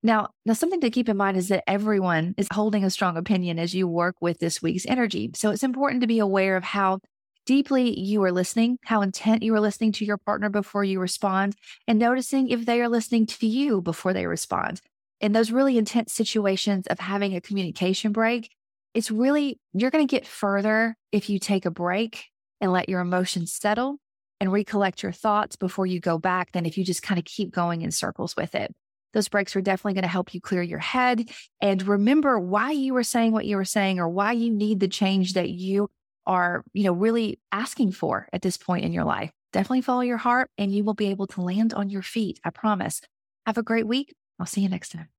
Now, 0.03 0.29
now 0.45 0.53
something 0.53 0.81
to 0.81 0.91
keep 0.91 1.09
in 1.09 1.17
mind 1.17 1.37
is 1.37 1.47
that 1.49 1.63
everyone 1.67 2.35
is 2.37 2.47
holding 2.53 2.83
a 2.83 2.89
strong 2.89 3.17
opinion 3.17 3.57
as 3.57 3.73
you 3.73 3.87
work 3.87 4.15
with 4.21 4.39
this 4.39 4.61
week's 4.61 4.85
energy. 4.85 5.31
So 5.35 5.51
it's 5.51 5.63
important 5.63 6.01
to 6.01 6.07
be 6.07 6.19
aware 6.19 6.55
of 6.55 6.63
how 6.63 6.99
deeply 7.45 7.99
you 7.99 8.23
are 8.23 8.31
listening, 8.31 8.77
how 8.85 9.01
intent 9.01 9.43
you 9.43 9.53
are 9.55 9.59
listening 9.59 9.91
to 9.93 10.05
your 10.05 10.17
partner 10.17 10.49
before 10.49 10.83
you 10.83 10.99
respond, 10.99 11.55
and 11.87 11.99
noticing 11.99 12.49
if 12.49 12.65
they 12.65 12.81
are 12.81 12.89
listening 12.89 13.25
to 13.25 13.47
you 13.47 13.81
before 13.81 14.13
they 14.13 14.25
respond. 14.25 14.81
In 15.21 15.31
those 15.31 15.51
really 15.51 15.77
intense 15.77 16.13
situations 16.13 16.87
of 16.87 16.99
having 16.99 17.35
a 17.35 17.41
communication 17.41 18.11
break, 18.11 18.51
it's 18.95 19.11
really, 19.11 19.59
you're 19.73 19.91
going 19.91 20.07
to 20.07 20.11
get 20.11 20.25
further 20.25 20.95
if 21.11 21.29
you 21.29 21.37
take 21.37 21.65
a 21.65 21.71
break 21.71 22.25
and 22.61 22.71
let 22.71 22.87
your 22.89 23.01
emotions 23.01 23.53
settle 23.53 23.97
and 24.39 24.51
recollect 24.51 25.03
your 25.03 25.11
thoughts 25.11 25.57
before 25.57 25.85
you 25.85 25.99
go 25.99 26.17
back 26.17 26.53
than 26.53 26.65
if 26.65 26.77
you 26.77 26.85
just 26.85 27.03
kind 27.03 27.19
of 27.19 27.25
keep 27.25 27.51
going 27.51 27.81
in 27.81 27.91
circles 27.91 28.35
with 28.37 28.55
it. 28.55 28.73
Those 29.13 29.27
breaks 29.27 29.55
are 29.55 29.61
definitely 29.61 29.93
going 29.93 30.03
to 30.03 30.09
help 30.09 30.33
you 30.33 30.41
clear 30.41 30.61
your 30.61 30.79
head 30.79 31.29
and 31.61 31.85
remember 31.85 32.39
why 32.39 32.71
you 32.71 32.93
were 32.93 33.03
saying 33.03 33.33
what 33.33 33.45
you 33.45 33.57
were 33.57 33.65
saying 33.65 33.99
or 33.99 34.09
why 34.09 34.31
you 34.31 34.49
need 34.49 34.79
the 34.79 34.87
change 34.87 35.33
that 35.33 35.49
you 35.49 35.89
are, 36.25 36.63
you 36.73 36.83
know, 36.83 36.93
really 36.93 37.39
asking 37.51 37.91
for 37.91 38.27
at 38.31 38.41
this 38.41 38.57
point 38.57 38.85
in 38.85 38.93
your 38.93 39.05
life. 39.05 39.31
Definitely 39.51 39.81
follow 39.81 40.01
your 40.01 40.17
heart 40.17 40.49
and 40.57 40.73
you 40.73 40.85
will 40.85 40.93
be 40.93 41.07
able 41.07 41.27
to 41.27 41.41
land 41.41 41.73
on 41.73 41.89
your 41.89 42.01
feet. 42.01 42.39
I 42.45 42.49
promise. 42.49 43.01
Have 43.45 43.57
a 43.57 43.63
great 43.63 43.87
week. 43.87 44.15
I'll 44.39 44.45
see 44.45 44.61
you 44.61 44.69
next 44.69 44.89
time. 44.89 45.14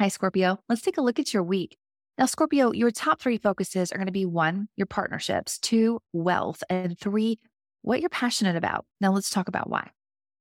Hi, 0.00 0.08
Scorpio. 0.08 0.58
Let's 0.66 0.80
take 0.80 0.96
a 0.96 1.02
look 1.02 1.18
at 1.18 1.34
your 1.34 1.42
week. 1.42 1.76
Now, 2.16 2.24
Scorpio, 2.24 2.72
your 2.72 2.90
top 2.90 3.20
three 3.20 3.36
focuses 3.36 3.92
are 3.92 3.98
going 3.98 4.06
to 4.06 4.12
be 4.12 4.24
one, 4.24 4.68
your 4.74 4.86
partnerships, 4.86 5.58
two, 5.58 6.00
wealth, 6.14 6.62
and 6.70 6.98
three, 6.98 7.38
what 7.82 8.00
you're 8.00 8.08
passionate 8.08 8.56
about. 8.56 8.86
Now, 9.02 9.12
let's 9.12 9.28
talk 9.28 9.46
about 9.46 9.68
why. 9.68 9.90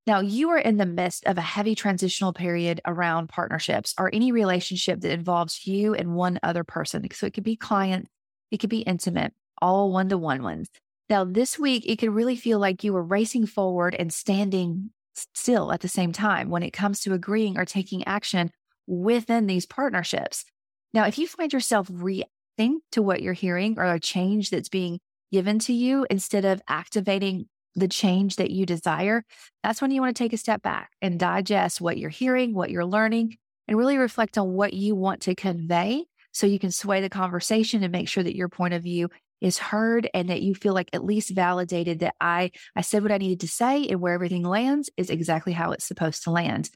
Now, 0.07 0.21
you 0.21 0.49
are 0.51 0.57
in 0.57 0.77
the 0.77 0.85
midst 0.85 1.25
of 1.25 1.37
a 1.37 1.41
heavy 1.41 1.75
transitional 1.75 2.31
period 2.31 2.79
around 2.87 3.27
partnerships 3.27 3.93
or 3.99 4.09
any 4.13 4.31
relationship 4.31 5.01
that 5.01 5.11
involves 5.11 5.67
you 5.67 5.93
and 5.93 6.15
one 6.15 6.39
other 6.41 6.63
person. 6.63 7.05
So 7.11 7.25
it 7.25 7.33
could 7.33 7.43
be 7.43 7.57
client, 7.57 8.07
it 8.51 8.61
could 8.61 8.69
be 8.69 8.79
intimate, 8.79 9.33
all 9.61 9.91
one 9.91 10.07
to 10.07 10.17
one 10.17 10.41
ones. 10.41 10.69
Now, 11.09 11.25
this 11.25 11.59
week, 11.59 11.83
it 11.85 11.97
could 11.97 12.11
really 12.13 12.37
feel 12.37 12.59
like 12.59 12.85
you 12.85 12.93
were 12.93 13.03
racing 13.03 13.45
forward 13.45 13.93
and 13.93 14.13
standing 14.13 14.91
still 15.35 15.73
at 15.73 15.81
the 15.81 15.89
same 15.89 16.13
time 16.13 16.49
when 16.49 16.63
it 16.63 16.71
comes 16.71 17.01
to 17.01 17.13
agreeing 17.13 17.57
or 17.57 17.65
taking 17.65 18.07
action 18.07 18.51
within 18.89 19.45
these 19.45 19.65
partnerships. 19.65 20.43
Now, 20.93 21.05
if 21.05 21.17
you 21.19 21.27
find 21.27 21.53
yourself 21.53 21.87
reacting 21.91 22.81
to 22.91 23.01
what 23.01 23.21
you're 23.21 23.33
hearing 23.33 23.77
or 23.77 23.85
a 23.85 23.99
change 23.99 24.49
that's 24.49 24.69
being 24.69 24.99
given 25.31 25.59
to 25.59 25.73
you 25.73 26.07
instead 26.09 26.43
of 26.43 26.61
activating 26.67 27.47
the 27.75 27.87
change 27.87 28.37
that 28.37 28.49
you 28.49 28.65
desire, 28.65 29.23
that's 29.63 29.81
when 29.81 29.91
you 29.91 30.01
want 30.01 30.15
to 30.15 30.23
take 30.23 30.33
a 30.33 30.37
step 30.37 30.63
back 30.63 30.89
and 31.01 31.19
digest 31.19 31.79
what 31.79 31.99
you're 31.99 32.09
hearing, 32.09 32.55
what 32.55 32.71
you're 32.71 32.85
learning, 32.85 33.37
and 33.67 33.77
really 33.77 33.97
reflect 33.97 34.37
on 34.39 34.51
what 34.53 34.73
you 34.73 34.95
want 34.95 35.21
to 35.21 35.35
convey 35.35 36.05
so 36.31 36.47
you 36.47 36.57
can 36.59 36.71
sway 36.71 36.99
the 36.99 37.09
conversation 37.09 37.83
and 37.83 37.91
make 37.91 38.07
sure 38.07 38.23
that 38.23 38.35
your 38.35 38.49
point 38.49 38.73
of 38.73 38.81
view 38.81 39.09
is 39.39 39.59
heard 39.59 40.09
and 40.13 40.29
that 40.29 40.41
you 40.41 40.55
feel 40.55 40.73
like 40.73 40.89
at 40.93 41.05
least 41.05 41.29
validated 41.29 41.99
that 41.99 42.15
I 42.19 42.51
I 42.75 42.81
said 42.81 43.03
what 43.03 43.11
I 43.11 43.17
needed 43.17 43.41
to 43.41 43.47
say 43.47 43.85
and 43.87 44.01
where 44.01 44.13
everything 44.13 44.43
lands 44.43 44.89
is 44.97 45.09
exactly 45.09 45.53
how 45.53 45.71
it's 45.71 45.85
supposed 45.85 46.23
to 46.23 46.31
land. 46.31 46.71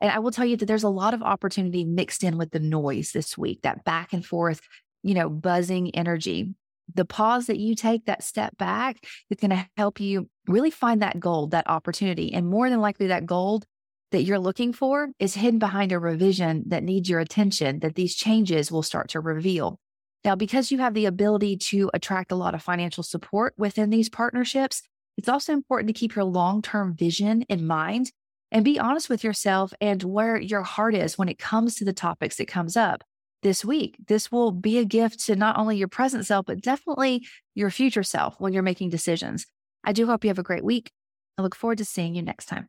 And 0.00 0.10
I 0.10 0.18
will 0.18 0.30
tell 0.30 0.46
you 0.46 0.56
that 0.56 0.66
there's 0.66 0.82
a 0.82 0.88
lot 0.88 1.14
of 1.14 1.22
opportunity 1.22 1.84
mixed 1.84 2.24
in 2.24 2.38
with 2.38 2.50
the 2.50 2.60
noise 2.60 3.12
this 3.12 3.36
week, 3.36 3.62
that 3.62 3.84
back 3.84 4.12
and 4.12 4.24
forth, 4.24 4.60
you 5.02 5.14
know, 5.14 5.28
buzzing 5.28 5.94
energy. 5.94 6.54
The 6.92 7.04
pause 7.04 7.46
that 7.46 7.58
you 7.58 7.76
take, 7.76 8.06
that 8.06 8.24
step 8.24 8.56
back, 8.56 8.96
is 9.28 9.38
going 9.40 9.50
to 9.50 9.68
help 9.76 10.00
you 10.00 10.28
really 10.48 10.70
find 10.70 11.02
that 11.02 11.20
gold, 11.20 11.52
that 11.52 11.68
opportunity. 11.68 12.32
And 12.32 12.48
more 12.48 12.68
than 12.68 12.80
likely, 12.80 13.08
that 13.08 13.26
gold 13.26 13.64
that 14.10 14.22
you're 14.22 14.40
looking 14.40 14.72
for 14.72 15.10
is 15.18 15.34
hidden 15.34 15.58
behind 15.60 15.92
a 15.92 15.98
revision 15.98 16.64
that 16.66 16.82
needs 16.82 17.08
your 17.08 17.20
attention 17.20 17.78
that 17.80 17.94
these 17.94 18.16
changes 18.16 18.72
will 18.72 18.82
start 18.82 19.08
to 19.10 19.20
reveal. 19.20 19.78
Now, 20.24 20.34
because 20.34 20.70
you 20.70 20.78
have 20.78 20.94
the 20.94 21.06
ability 21.06 21.56
to 21.68 21.90
attract 21.94 22.32
a 22.32 22.36
lot 22.36 22.54
of 22.54 22.62
financial 22.62 23.02
support 23.02 23.54
within 23.56 23.90
these 23.90 24.08
partnerships, 24.08 24.82
it's 25.16 25.28
also 25.28 25.52
important 25.52 25.88
to 25.88 25.98
keep 25.98 26.14
your 26.14 26.24
long 26.24 26.60
term 26.60 26.94
vision 26.94 27.42
in 27.42 27.66
mind 27.66 28.10
and 28.52 28.64
be 28.64 28.78
honest 28.78 29.08
with 29.08 29.22
yourself 29.22 29.72
and 29.80 30.02
where 30.02 30.40
your 30.40 30.62
heart 30.62 30.94
is 30.94 31.16
when 31.16 31.28
it 31.28 31.38
comes 31.38 31.76
to 31.76 31.84
the 31.84 31.92
topics 31.92 32.36
that 32.36 32.48
comes 32.48 32.76
up 32.76 33.04
this 33.42 33.64
week. 33.64 33.96
This 34.06 34.30
will 34.30 34.50
be 34.50 34.78
a 34.78 34.84
gift 34.84 35.24
to 35.26 35.36
not 35.36 35.56
only 35.58 35.76
your 35.76 35.88
present 35.88 36.26
self, 36.26 36.46
but 36.46 36.60
definitely 36.60 37.26
your 37.54 37.70
future 37.70 38.02
self 38.02 38.34
when 38.38 38.52
you're 38.52 38.62
making 38.62 38.90
decisions. 38.90 39.46
I 39.84 39.92
do 39.92 40.06
hope 40.06 40.24
you 40.24 40.28
have 40.28 40.38
a 40.38 40.42
great 40.42 40.64
week. 40.64 40.90
I 41.38 41.42
look 41.42 41.54
forward 41.54 41.78
to 41.78 41.84
seeing 41.84 42.14
you 42.14 42.22
next 42.22 42.46
time. 42.46 42.68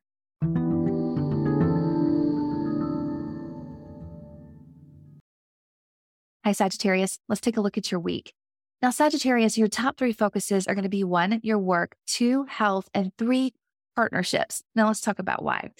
Hi, 6.43 6.53
Sagittarius. 6.53 7.19
Let's 7.29 7.41
take 7.41 7.57
a 7.57 7.61
look 7.61 7.77
at 7.77 7.91
your 7.91 7.99
week. 7.99 8.33
Now, 8.81 8.89
Sagittarius, 8.89 9.59
your 9.59 9.67
top 9.67 9.97
three 9.97 10.11
focuses 10.11 10.65
are 10.65 10.73
going 10.73 10.83
to 10.83 10.89
be 10.89 11.03
one, 11.03 11.39
your 11.43 11.59
work, 11.59 11.95
two, 12.07 12.45
health, 12.45 12.89
and 12.95 13.11
three, 13.15 13.53
partnerships. 13.95 14.61
Now, 14.75 14.87
let's 14.87 15.01
talk 15.01 15.19
about 15.19 15.43
why. 15.43 15.71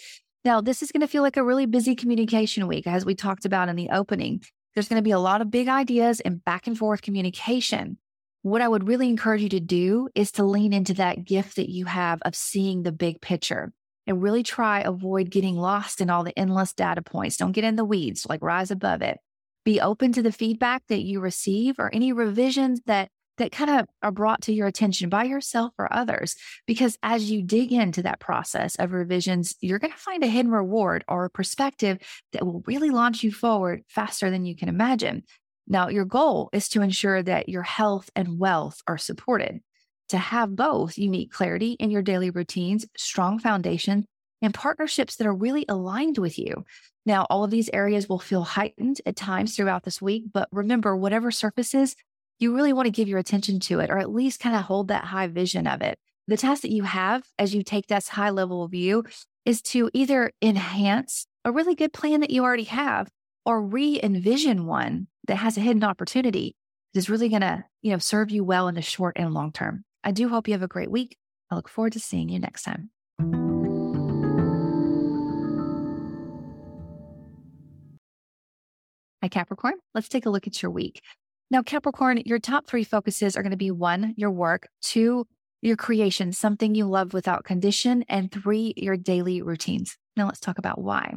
Now, 0.43 0.61
this 0.61 0.81
is 0.81 0.91
going 0.91 1.01
to 1.01 1.07
feel 1.07 1.21
like 1.21 1.37
a 1.37 1.43
really 1.43 1.65
busy 1.65 1.95
communication 1.95 2.67
week, 2.67 2.87
as 2.87 3.05
we 3.05 3.13
talked 3.13 3.45
about 3.45 3.69
in 3.69 3.75
the 3.75 3.89
opening. 3.89 4.41
There's 4.73 4.87
going 4.87 4.99
to 4.99 5.03
be 5.03 5.11
a 5.11 5.19
lot 5.19 5.41
of 5.41 5.51
big 5.51 5.67
ideas 5.67 6.19
and 6.19 6.43
back 6.43 6.65
and 6.65 6.77
forth 6.77 7.01
communication. 7.01 7.97
What 8.41 8.61
I 8.61 8.67
would 8.67 8.87
really 8.87 9.09
encourage 9.09 9.41
you 9.43 9.49
to 9.49 9.59
do 9.59 10.09
is 10.15 10.31
to 10.33 10.43
lean 10.43 10.73
into 10.73 10.95
that 10.95 11.25
gift 11.25 11.57
that 11.57 11.69
you 11.69 11.85
have 11.85 12.21
of 12.23 12.35
seeing 12.35 12.81
the 12.81 12.91
big 12.91 13.21
picture 13.21 13.71
and 14.07 14.21
really 14.21 14.41
try 14.41 14.79
avoid 14.79 15.29
getting 15.29 15.55
lost 15.55 16.01
in 16.01 16.09
all 16.09 16.23
the 16.23 16.37
endless 16.37 16.73
data 16.73 17.03
points. 17.03 17.37
Don't 17.37 17.51
get 17.51 17.63
in 17.63 17.75
the 17.75 17.85
weeds, 17.85 18.25
like 18.27 18.41
rise 18.41 18.71
above 18.71 19.03
it. 19.03 19.19
Be 19.63 19.79
open 19.79 20.11
to 20.13 20.23
the 20.23 20.31
feedback 20.31 20.81
that 20.87 21.03
you 21.03 21.19
receive 21.19 21.75
or 21.77 21.93
any 21.93 22.13
revisions 22.13 22.81
that 22.87 23.09
that 23.41 23.51
kind 23.51 23.71
of 23.71 23.87
are 24.03 24.11
brought 24.11 24.43
to 24.43 24.53
your 24.53 24.67
attention 24.67 25.09
by 25.09 25.23
yourself 25.23 25.73
or 25.79 25.91
others. 25.91 26.35
Because 26.67 26.97
as 27.01 27.31
you 27.31 27.41
dig 27.41 27.73
into 27.73 28.03
that 28.03 28.19
process 28.19 28.75
of 28.75 28.91
revisions, 28.91 29.55
you're 29.61 29.79
going 29.79 29.91
to 29.91 29.97
find 29.97 30.23
a 30.23 30.27
hidden 30.27 30.51
reward 30.51 31.03
or 31.07 31.25
a 31.25 31.29
perspective 31.29 31.97
that 32.33 32.45
will 32.45 32.63
really 32.67 32.91
launch 32.91 33.23
you 33.23 33.31
forward 33.31 33.83
faster 33.87 34.29
than 34.29 34.45
you 34.45 34.55
can 34.55 34.69
imagine. 34.69 35.23
Now, 35.67 35.89
your 35.89 36.05
goal 36.05 36.49
is 36.53 36.69
to 36.69 36.83
ensure 36.83 37.23
that 37.23 37.49
your 37.49 37.63
health 37.63 38.11
and 38.15 38.37
wealth 38.37 38.79
are 38.87 38.97
supported. 38.97 39.61
To 40.09 40.17
have 40.17 40.55
both, 40.55 40.97
you 40.97 41.09
need 41.09 41.31
clarity 41.31 41.71
in 41.79 41.89
your 41.89 42.01
daily 42.01 42.29
routines, 42.29 42.85
strong 42.95 43.39
foundation, 43.39 44.05
and 44.41 44.53
partnerships 44.53 45.15
that 45.15 45.27
are 45.27 45.33
really 45.33 45.65
aligned 45.67 46.17
with 46.17 46.37
you. 46.37 46.65
Now, 47.05 47.25
all 47.29 47.43
of 47.43 47.49
these 47.49 47.69
areas 47.73 48.07
will 48.07 48.19
feel 48.19 48.43
heightened 48.43 49.01
at 49.05 49.15
times 49.15 49.55
throughout 49.55 49.83
this 49.83 50.01
week, 50.01 50.25
but 50.31 50.47
remember, 50.51 50.95
whatever 50.95 51.31
surfaces, 51.31 51.95
you 52.41 52.55
really 52.55 52.73
want 52.73 52.87
to 52.87 52.91
give 52.91 53.07
your 53.07 53.19
attention 53.19 53.59
to 53.59 53.79
it 53.79 53.89
or 53.89 53.99
at 53.99 54.11
least 54.11 54.39
kind 54.39 54.55
of 54.55 54.63
hold 54.63 54.87
that 54.87 55.05
high 55.05 55.27
vision 55.27 55.67
of 55.67 55.81
it. 55.81 55.99
The 56.27 56.37
task 56.37 56.63
that 56.63 56.71
you 56.71 56.83
have 56.83 57.23
as 57.37 57.53
you 57.53 57.63
take 57.63 57.87
this 57.87 58.09
high 58.09 58.31
level 58.31 58.67
view 58.67 59.03
is 59.45 59.61
to 59.61 59.89
either 59.93 60.31
enhance 60.41 61.27
a 61.45 61.51
really 61.51 61.75
good 61.75 61.93
plan 61.93 62.19
that 62.21 62.31
you 62.31 62.43
already 62.43 62.63
have 62.63 63.09
or 63.45 63.61
re 63.61 63.99
envision 64.01 64.65
one 64.65 65.07
that 65.27 65.35
has 65.35 65.55
a 65.55 65.61
hidden 65.61 65.83
opportunity 65.83 66.55
that 66.93 66.99
is 66.99 67.09
really 67.09 67.29
going 67.29 67.41
to, 67.41 67.63
you 67.81 67.91
know, 67.91 67.99
serve 67.99 68.31
you 68.31 68.43
well 68.43 68.67
in 68.67 68.75
the 68.75 68.81
short 68.81 69.17
and 69.17 69.33
long 69.33 69.51
term. 69.51 69.83
I 70.03 70.11
do 70.11 70.27
hope 70.27 70.47
you 70.47 70.53
have 70.53 70.63
a 70.63 70.67
great 70.67 70.91
week. 70.91 71.17
I 71.51 71.55
look 71.55 71.69
forward 71.69 71.93
to 71.93 71.99
seeing 71.99 72.29
you 72.29 72.39
next 72.39 72.63
time. 72.63 72.89
Hi, 79.21 79.27
Capricorn. 79.27 79.75
Let's 79.93 80.09
take 80.09 80.25
a 80.25 80.31
look 80.31 80.47
at 80.47 80.63
your 80.63 80.71
week. 80.71 81.01
Now, 81.51 81.61
Capricorn, 81.61 82.21
your 82.25 82.39
top 82.39 82.65
three 82.65 82.85
focuses 82.85 83.35
are 83.35 83.43
going 83.43 83.51
to 83.51 83.57
be 83.57 83.71
one, 83.71 84.13
your 84.15 84.31
work, 84.31 84.69
two, 84.81 85.27
your 85.61 85.75
creation, 85.75 86.31
something 86.31 86.73
you 86.73 86.85
love 86.85 87.11
without 87.13 87.43
condition, 87.43 88.05
and 88.07 88.31
three, 88.31 88.73
your 88.77 88.95
daily 88.95 89.41
routines. 89.41 89.97
Now, 90.15 90.27
let's 90.27 90.39
talk 90.39 90.57
about 90.57 90.81
why. 90.81 91.15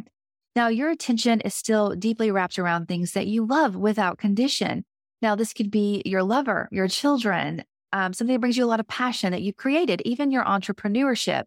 Now, 0.56 0.66
your 0.66 0.90
attention 0.90 1.40
is 1.42 1.54
still 1.54 1.94
deeply 1.94 2.32
wrapped 2.32 2.58
around 2.58 2.86
things 2.86 3.12
that 3.12 3.28
you 3.28 3.46
love 3.46 3.76
without 3.76 4.18
condition. 4.18 4.84
Now, 5.22 5.36
this 5.36 5.52
could 5.52 5.70
be 5.70 6.02
your 6.04 6.24
lover, 6.24 6.68
your 6.72 6.88
children, 6.88 7.62
um, 7.92 8.12
something 8.12 8.34
that 8.34 8.40
brings 8.40 8.56
you 8.56 8.64
a 8.64 8.66
lot 8.66 8.80
of 8.80 8.88
passion 8.88 9.30
that 9.30 9.42
you 9.42 9.52
created, 9.52 10.02
even 10.04 10.32
your 10.32 10.44
entrepreneurship. 10.44 11.44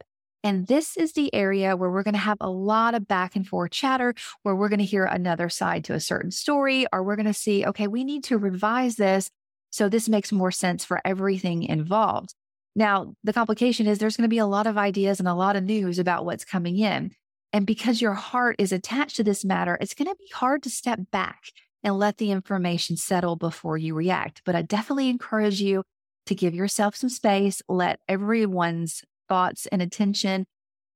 And 0.47 0.65
this 0.65 0.95
is 0.95 1.11
the 1.11 1.33
area 1.35 1.75
where 1.75 1.91
we're 1.91 2.03
going 2.03 2.13
to 2.13 2.19
have 2.19 2.37
a 2.39 2.49
lot 2.49 2.95
of 2.95 3.05
back 3.05 3.35
and 3.35 3.45
forth 3.45 3.71
chatter, 3.71 4.13
where 4.43 4.55
we're 4.55 4.69
going 4.69 4.79
to 4.79 4.85
hear 4.85 5.03
another 5.03 5.49
side 5.49 5.83
to 5.83 5.93
a 5.93 5.99
certain 5.99 6.31
story, 6.31 6.85
or 6.93 7.03
we're 7.03 7.17
going 7.17 7.25
to 7.25 7.33
see, 7.33 7.65
okay, 7.65 7.85
we 7.85 8.05
need 8.05 8.23
to 8.23 8.37
revise 8.37 8.95
this. 8.95 9.29
So 9.71 9.89
this 9.89 10.07
makes 10.07 10.31
more 10.31 10.51
sense 10.51 10.85
for 10.85 11.01
everything 11.03 11.63
involved. 11.63 12.33
Now, 12.77 13.13
the 13.25 13.33
complication 13.33 13.87
is 13.87 13.97
there's 13.97 14.15
going 14.15 14.23
to 14.23 14.33
be 14.33 14.37
a 14.37 14.45
lot 14.45 14.67
of 14.67 14.77
ideas 14.77 15.19
and 15.19 15.27
a 15.27 15.33
lot 15.33 15.57
of 15.57 15.65
news 15.65 15.99
about 15.99 16.23
what's 16.23 16.45
coming 16.45 16.77
in. 16.77 17.11
And 17.51 17.67
because 17.67 18.01
your 18.01 18.13
heart 18.13 18.55
is 18.57 18.71
attached 18.71 19.17
to 19.17 19.25
this 19.25 19.43
matter, 19.43 19.77
it's 19.81 19.95
going 19.95 20.07
to 20.07 20.15
be 20.15 20.31
hard 20.33 20.63
to 20.63 20.69
step 20.69 21.11
back 21.11 21.41
and 21.83 21.99
let 21.99 22.19
the 22.19 22.31
information 22.31 22.95
settle 22.95 23.35
before 23.35 23.77
you 23.77 23.93
react. 23.95 24.43
But 24.45 24.55
I 24.55 24.61
definitely 24.61 25.09
encourage 25.09 25.59
you 25.59 25.83
to 26.25 26.35
give 26.35 26.55
yourself 26.55 26.95
some 26.95 27.09
space, 27.09 27.61
let 27.67 27.99
everyone's 28.07 29.03
thoughts 29.27 29.67
and 29.67 29.81
attention 29.81 30.45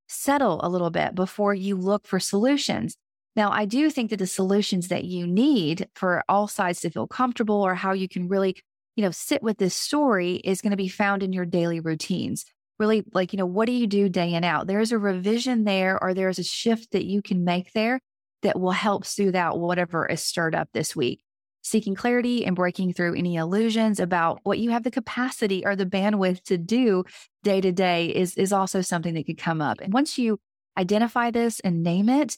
settle 0.08 0.60
a 0.62 0.68
little 0.68 0.90
bit 0.90 1.14
before 1.14 1.54
you 1.54 1.76
look 1.76 2.06
for 2.06 2.20
solutions. 2.20 2.96
Now, 3.34 3.50
I 3.50 3.64
do 3.64 3.88
think 3.90 4.10
that 4.10 4.18
the 4.18 4.26
solutions 4.26 4.88
that 4.88 5.04
you 5.04 5.26
need 5.26 5.88
for 5.94 6.22
all 6.28 6.48
sides 6.48 6.80
to 6.80 6.90
feel 6.90 7.06
comfortable 7.06 7.62
or 7.62 7.74
how 7.74 7.92
you 7.92 8.08
can 8.08 8.28
really, 8.28 8.56
you 8.94 9.02
know, 9.02 9.10
sit 9.10 9.42
with 9.42 9.56
this 9.56 9.74
story 9.74 10.34
is 10.36 10.60
going 10.60 10.72
to 10.72 10.76
be 10.76 10.88
found 10.88 11.22
in 11.22 11.32
your 11.32 11.46
daily 11.46 11.80
routines. 11.80 12.44
Really, 12.78 13.04
like, 13.14 13.32
you 13.32 13.38
know, 13.38 13.46
what 13.46 13.66
do 13.66 13.72
you 13.72 13.86
do 13.86 14.08
day 14.08 14.34
in 14.34 14.44
out? 14.44 14.66
There's 14.66 14.92
a 14.92 14.98
revision 14.98 15.64
there 15.64 16.02
or 16.02 16.12
there's 16.12 16.38
a 16.38 16.44
shift 16.44 16.92
that 16.92 17.04
you 17.04 17.22
can 17.22 17.44
make 17.44 17.72
there 17.72 18.00
that 18.42 18.60
will 18.60 18.72
help 18.72 19.06
soothe 19.06 19.36
out 19.36 19.58
whatever 19.58 20.06
is 20.06 20.20
stirred 20.20 20.54
up 20.54 20.68
this 20.74 20.94
week 20.94 21.22
seeking 21.62 21.94
clarity 21.94 22.44
and 22.44 22.56
breaking 22.56 22.92
through 22.92 23.14
any 23.14 23.36
illusions 23.36 24.00
about 24.00 24.40
what 24.42 24.58
you 24.58 24.70
have 24.70 24.82
the 24.82 24.90
capacity 24.90 25.64
or 25.64 25.74
the 25.76 25.86
bandwidth 25.86 26.42
to 26.42 26.58
do 26.58 27.04
day 27.42 27.60
to 27.60 27.72
day 27.72 28.06
is, 28.06 28.36
is 28.36 28.52
also 28.52 28.80
something 28.80 29.14
that 29.14 29.26
could 29.26 29.38
come 29.38 29.60
up. 29.60 29.80
And 29.80 29.92
once 29.92 30.18
you 30.18 30.38
identify 30.76 31.30
this 31.30 31.60
and 31.60 31.82
name 31.82 32.08
it, 32.08 32.36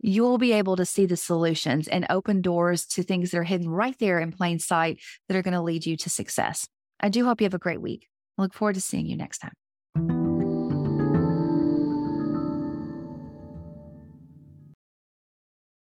you'll 0.00 0.38
be 0.38 0.52
able 0.52 0.76
to 0.76 0.84
see 0.84 1.06
the 1.06 1.16
solutions 1.16 1.88
and 1.88 2.06
open 2.10 2.42
doors 2.42 2.84
to 2.86 3.02
things 3.02 3.30
that 3.30 3.38
are 3.38 3.44
hidden 3.44 3.68
right 3.68 3.96
there 3.98 4.18
in 4.20 4.32
plain 4.32 4.58
sight 4.58 5.00
that 5.28 5.36
are 5.36 5.42
going 5.42 5.54
to 5.54 5.62
lead 5.62 5.86
you 5.86 5.96
to 5.96 6.10
success. 6.10 6.68
I 7.00 7.08
do 7.08 7.24
hope 7.24 7.40
you 7.40 7.44
have 7.44 7.54
a 7.54 7.58
great 7.58 7.80
week. 7.80 8.08
I 8.38 8.42
look 8.42 8.54
forward 8.54 8.74
to 8.74 8.80
seeing 8.80 9.06
you 9.06 9.16
next 9.16 9.38
time. 9.38 9.52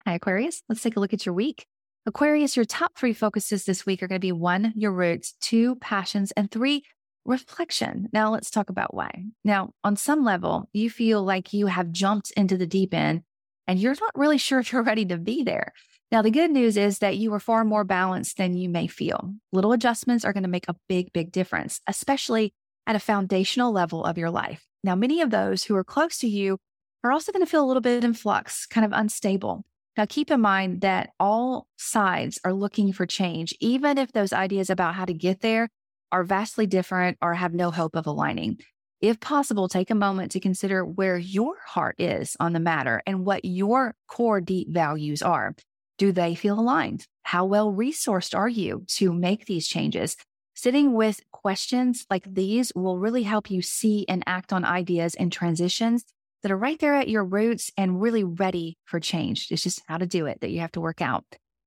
Hi, 0.05 0.15
Aquarius. 0.15 0.63
Let's 0.67 0.81
take 0.81 0.97
a 0.97 0.99
look 0.99 1.13
at 1.13 1.25
your 1.25 1.33
week. 1.33 1.65
Aquarius, 2.05 2.57
your 2.57 2.65
top 2.65 2.97
three 2.97 3.13
focuses 3.13 3.63
this 3.63 3.85
week 3.85 4.03
are 4.03 4.07
going 4.07 4.19
to 4.19 4.25
be 4.25 4.33
one, 4.33 4.73
your 4.75 4.91
roots, 4.91 5.35
two, 5.39 5.75
passions, 5.75 6.31
and 6.31 6.51
three, 6.51 6.83
reflection. 7.23 8.09
Now, 8.11 8.29
let's 8.31 8.49
talk 8.49 8.69
about 8.69 8.93
why. 8.93 9.23
Now, 9.45 9.71
on 9.85 9.95
some 9.95 10.25
level, 10.25 10.69
you 10.73 10.89
feel 10.89 11.23
like 11.23 11.53
you 11.53 11.67
have 11.67 11.93
jumped 11.93 12.31
into 12.31 12.57
the 12.57 12.67
deep 12.67 12.93
end 12.93 13.21
and 13.67 13.79
you're 13.79 13.95
not 14.01 14.17
really 14.17 14.37
sure 14.37 14.59
if 14.59 14.73
you're 14.73 14.83
ready 14.83 15.05
to 15.05 15.17
be 15.17 15.43
there. 15.43 15.71
Now, 16.11 16.21
the 16.21 16.29
good 16.29 16.51
news 16.51 16.75
is 16.75 16.99
that 16.99 17.15
you 17.17 17.33
are 17.33 17.39
far 17.39 17.63
more 17.63 17.85
balanced 17.85 18.35
than 18.35 18.57
you 18.57 18.67
may 18.67 18.87
feel. 18.87 19.33
Little 19.53 19.71
adjustments 19.71 20.25
are 20.25 20.33
going 20.33 20.43
to 20.43 20.49
make 20.49 20.67
a 20.67 20.75
big, 20.89 21.13
big 21.13 21.31
difference, 21.31 21.79
especially 21.87 22.53
at 22.85 22.97
a 22.97 22.99
foundational 22.99 23.71
level 23.71 24.03
of 24.03 24.17
your 24.17 24.29
life. 24.29 24.65
Now, 24.83 24.95
many 24.95 25.21
of 25.21 25.29
those 25.29 25.63
who 25.63 25.75
are 25.77 25.85
close 25.85 26.17
to 26.17 26.27
you 26.27 26.57
are 27.03 27.13
also 27.13 27.31
going 27.31 27.45
to 27.45 27.49
feel 27.49 27.63
a 27.63 27.65
little 27.65 27.81
bit 27.81 28.03
in 28.03 28.13
flux, 28.13 28.65
kind 28.65 28.85
of 28.85 28.91
unstable. 28.91 29.63
Now, 29.95 30.05
keep 30.07 30.31
in 30.31 30.41
mind 30.41 30.81
that 30.81 31.11
all 31.19 31.67
sides 31.77 32.39
are 32.43 32.53
looking 32.53 32.93
for 32.93 33.05
change, 33.05 33.53
even 33.59 33.97
if 33.97 34.11
those 34.11 34.33
ideas 34.33 34.69
about 34.69 34.95
how 34.95 35.05
to 35.05 35.13
get 35.13 35.41
there 35.41 35.69
are 36.11 36.23
vastly 36.23 36.65
different 36.65 37.17
or 37.21 37.35
have 37.35 37.53
no 37.53 37.69
hope 37.69 37.95
of 37.95 38.07
aligning. 38.07 38.57
If 39.01 39.19
possible, 39.19 39.67
take 39.67 39.91
a 39.91 39.95
moment 39.95 40.31
to 40.31 40.39
consider 40.39 40.83
where 40.85 41.17
your 41.17 41.55
heart 41.67 41.95
is 41.99 42.35
on 42.39 42.53
the 42.53 42.59
matter 42.59 43.01
and 43.05 43.25
what 43.25 43.45
your 43.45 43.95
core 44.07 44.41
deep 44.41 44.69
values 44.69 45.21
are. 45.21 45.53
Do 45.97 46.11
they 46.11 46.33
feel 46.35 46.59
aligned? 46.59 47.05
How 47.23 47.45
well 47.45 47.71
resourced 47.71 48.35
are 48.35 48.49
you 48.49 48.85
to 48.95 49.13
make 49.13 49.45
these 49.45 49.67
changes? 49.67 50.15
Sitting 50.55 50.93
with 50.93 51.19
questions 51.31 52.05
like 52.09 52.23
these 52.33 52.71
will 52.75 52.97
really 52.97 53.23
help 53.23 53.51
you 53.51 53.61
see 53.61 54.05
and 54.07 54.23
act 54.25 54.53
on 54.53 54.65
ideas 54.65 55.15
and 55.15 55.31
transitions 55.31 56.05
that 56.43 56.51
are 56.51 56.57
right 56.57 56.77
there 56.79 56.93
at 56.93 57.07
your 57.07 57.23
roots 57.23 57.71
and 57.77 58.01
really 58.01 58.23
ready 58.23 58.77
for 58.85 58.99
change. 58.99 59.47
It's 59.49 59.63
just 59.63 59.81
how 59.87 59.97
to 59.97 60.05
do 60.05 60.25
it 60.25 60.41
that 60.41 60.51
you 60.51 60.59
have 60.59 60.73
to 60.73 60.81
work 60.81 61.01
out. 61.01 61.23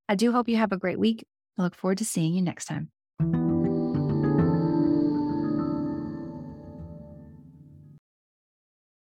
I 0.09 0.15
do 0.15 0.31
hope 0.31 0.49
you 0.49 0.57
have 0.57 0.71
a 0.71 0.77
great 0.77 0.99
week. 0.99 1.27
I 1.59 1.63
look 1.63 1.75
forward 1.75 1.99
to 1.99 2.05
seeing 2.05 2.35
you 2.35 2.43
next 2.43 2.67
time. 2.67 2.91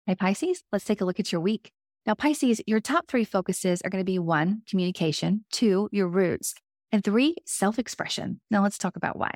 Hey, 0.06 0.15
Pisces, 0.15 0.63
let's 0.73 0.84
take 0.84 0.99
a 0.99 1.06
look 1.06 1.21
at 1.21 1.32
your 1.32 1.39
week. 1.39 1.71
Now, 2.06 2.13
Pisces, 2.13 2.62
your 2.67 2.82
top 2.82 3.08
three 3.08 3.23
focuses 3.23 3.82
are 3.82 3.89
going 3.89 4.02
to 4.02 4.06
be 4.06 4.19
one, 4.19 4.63
communication, 4.69 5.45
two, 5.49 5.88
your 5.93 6.10
roots, 6.10 6.54
and 6.91 7.02
three, 7.02 7.38
self 7.45 7.80
expression. 7.80 8.41
Now, 8.52 8.63
let's 8.63 8.78
talk 8.78 8.97
about 8.97 9.17
why. 9.17 9.32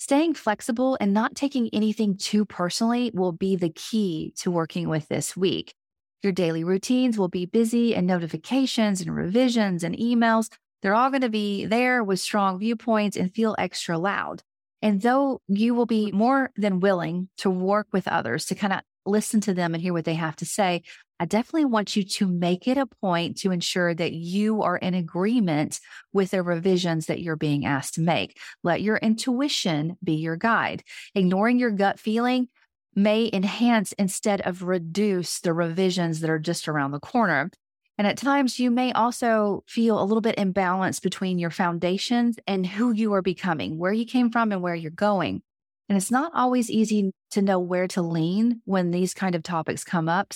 Staying 0.00 0.34
flexible 0.34 0.96
and 1.00 1.12
not 1.12 1.34
taking 1.34 1.68
anything 1.72 2.16
too 2.16 2.44
personally 2.44 3.10
will 3.12 3.32
be 3.32 3.56
the 3.56 3.70
key 3.70 4.32
to 4.36 4.48
working 4.48 4.88
with 4.88 5.08
this 5.08 5.36
week. 5.36 5.74
Your 6.22 6.32
daily 6.32 6.62
routines 6.62 7.18
will 7.18 7.28
be 7.28 7.46
busy 7.46 7.96
and 7.96 8.06
notifications 8.06 9.00
and 9.00 9.12
revisions 9.12 9.82
and 9.82 9.96
emails. 9.96 10.50
They're 10.82 10.94
all 10.94 11.10
going 11.10 11.22
to 11.22 11.28
be 11.28 11.66
there 11.66 12.04
with 12.04 12.20
strong 12.20 12.60
viewpoints 12.60 13.16
and 13.16 13.34
feel 13.34 13.56
extra 13.58 13.98
loud. 13.98 14.42
And 14.82 15.02
though 15.02 15.40
you 15.48 15.74
will 15.74 15.86
be 15.86 16.12
more 16.12 16.52
than 16.56 16.78
willing 16.78 17.28
to 17.38 17.50
work 17.50 17.88
with 17.92 18.06
others 18.06 18.46
to 18.46 18.54
kind 18.54 18.72
of 18.72 18.80
listen 19.04 19.40
to 19.40 19.54
them 19.54 19.74
and 19.74 19.82
hear 19.82 19.92
what 19.92 20.04
they 20.04 20.14
have 20.14 20.36
to 20.36 20.44
say, 20.44 20.82
I 21.20 21.24
definitely 21.24 21.64
want 21.64 21.96
you 21.96 22.04
to 22.04 22.26
make 22.28 22.68
it 22.68 22.78
a 22.78 22.86
point 22.86 23.38
to 23.38 23.50
ensure 23.50 23.92
that 23.92 24.12
you 24.12 24.62
are 24.62 24.76
in 24.76 24.94
agreement 24.94 25.80
with 26.12 26.30
the 26.30 26.42
revisions 26.42 27.06
that 27.06 27.20
you're 27.20 27.36
being 27.36 27.66
asked 27.66 27.94
to 27.94 28.00
make. 28.00 28.38
Let 28.62 28.82
your 28.82 28.98
intuition 28.98 29.96
be 30.02 30.14
your 30.14 30.36
guide. 30.36 30.84
Ignoring 31.14 31.58
your 31.58 31.72
gut 31.72 31.98
feeling 31.98 32.48
may 32.94 33.30
enhance 33.32 33.92
instead 33.92 34.40
of 34.42 34.62
reduce 34.62 35.40
the 35.40 35.52
revisions 35.52 36.20
that 36.20 36.30
are 36.30 36.38
just 36.38 36.68
around 36.68 36.92
the 36.92 37.00
corner. 37.00 37.50
And 37.96 38.06
at 38.06 38.16
times, 38.16 38.60
you 38.60 38.70
may 38.70 38.92
also 38.92 39.64
feel 39.66 40.00
a 40.00 40.04
little 40.04 40.20
bit 40.20 40.36
imbalanced 40.36 41.02
between 41.02 41.40
your 41.40 41.50
foundations 41.50 42.38
and 42.46 42.64
who 42.64 42.92
you 42.92 43.12
are 43.14 43.22
becoming, 43.22 43.76
where 43.76 43.92
you 43.92 44.06
came 44.06 44.30
from 44.30 44.52
and 44.52 44.62
where 44.62 44.74
you're 44.76 44.92
going. 44.92 45.42
And 45.88 45.96
it's 45.96 46.10
not 46.10 46.30
always 46.32 46.70
easy 46.70 47.12
to 47.32 47.42
know 47.42 47.58
where 47.58 47.88
to 47.88 48.02
lean 48.02 48.62
when 48.66 48.92
these 48.92 49.14
kind 49.14 49.34
of 49.34 49.42
topics 49.42 49.82
come 49.82 50.08
up. 50.08 50.32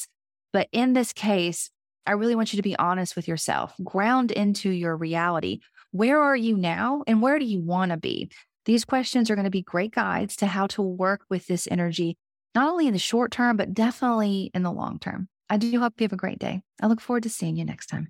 But 0.53 0.69
in 0.73 0.93
this 0.93 1.13
case, 1.13 1.71
I 2.07 2.13
really 2.13 2.35
want 2.35 2.53
you 2.53 2.57
to 2.57 2.63
be 2.63 2.77
honest 2.77 3.17
with 3.17 3.29
yourself, 3.29 3.75
ground 3.83 4.31
into 4.31 4.71
your 4.71 4.97
reality. 4.97 5.61
Where 5.93 6.21
are 6.21 6.37
you 6.37 6.57
now 6.57 7.05
and 7.07 7.23
where 7.23 7.39
do 7.39 7.45
you 7.45 7.61
want 7.61 7.91
to 7.91 7.97
be? 7.97 8.31
These 8.65 8.85
questions 8.85 9.31
are 9.31 9.35
going 9.35 9.45
to 9.45 9.51
be 9.51 9.63
great 9.63 9.93
guides 9.93 10.37
to 10.37 10.47
how 10.47 10.67
to 10.69 10.83
work 10.83 11.23
with 11.29 11.47
this 11.47 11.67
energy, 11.71 12.17
not 12.55 12.71
only 12.71 12.87
in 12.87 12.93
the 12.93 12.99
short 12.99 13.33
term, 13.33 13.57
but 13.57 13.75
definitely 13.75 14.51
in 14.55 14.63
the 14.63 14.73
long 14.73 14.99
term. 14.99 15.29
I 15.49 15.57
do 15.57 15.81
hope 15.81 15.95
you 15.99 16.05
have 16.05 16.13
a 16.13 16.17
great 16.17 16.39
day. 16.39 16.63
I 16.81 16.87
look 16.87 17.01
forward 17.01 17.25
to 17.25 17.31
seeing 17.31 17.57
you 17.57 17.65
next 17.65 17.87
time. 17.87 18.09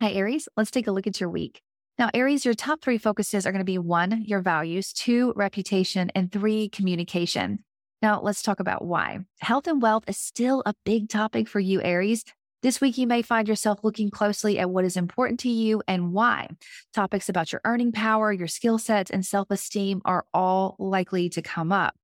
Hi, 0.00 0.10
Aries. 0.12 0.48
Let's 0.56 0.70
take 0.70 0.86
a 0.86 0.92
look 0.92 1.06
at 1.06 1.20
your 1.20 1.28
week. 1.28 1.60
Now, 1.98 2.10
Aries, 2.14 2.44
your 2.44 2.54
top 2.54 2.80
three 2.80 2.96
focuses 2.96 3.44
are 3.44 3.50
going 3.50 3.58
to 3.58 3.64
be 3.64 3.76
one, 3.76 4.22
your 4.24 4.40
values, 4.40 4.92
two, 4.92 5.32
reputation, 5.34 6.12
and 6.14 6.30
three, 6.30 6.68
communication. 6.68 7.64
Now, 8.00 8.20
let's 8.20 8.42
talk 8.42 8.60
about 8.60 8.84
why. 8.84 9.18
Health 9.40 9.66
and 9.66 9.82
wealth 9.82 10.04
is 10.06 10.16
still 10.16 10.62
a 10.64 10.74
big 10.84 11.08
topic 11.08 11.48
for 11.48 11.58
you, 11.58 11.82
Aries. 11.82 12.24
This 12.62 12.80
week, 12.80 12.98
you 12.98 13.08
may 13.08 13.22
find 13.22 13.48
yourself 13.48 13.80
looking 13.82 14.10
closely 14.10 14.60
at 14.60 14.70
what 14.70 14.84
is 14.84 14.96
important 14.96 15.40
to 15.40 15.48
you 15.48 15.82
and 15.88 16.12
why. 16.12 16.48
Topics 16.94 17.28
about 17.28 17.50
your 17.50 17.60
earning 17.64 17.90
power, 17.90 18.32
your 18.32 18.46
skill 18.46 18.78
sets, 18.78 19.10
and 19.10 19.26
self 19.26 19.50
esteem 19.50 20.00
are 20.04 20.24
all 20.32 20.76
likely 20.78 21.28
to 21.30 21.42
come 21.42 21.72
up. 21.72 21.96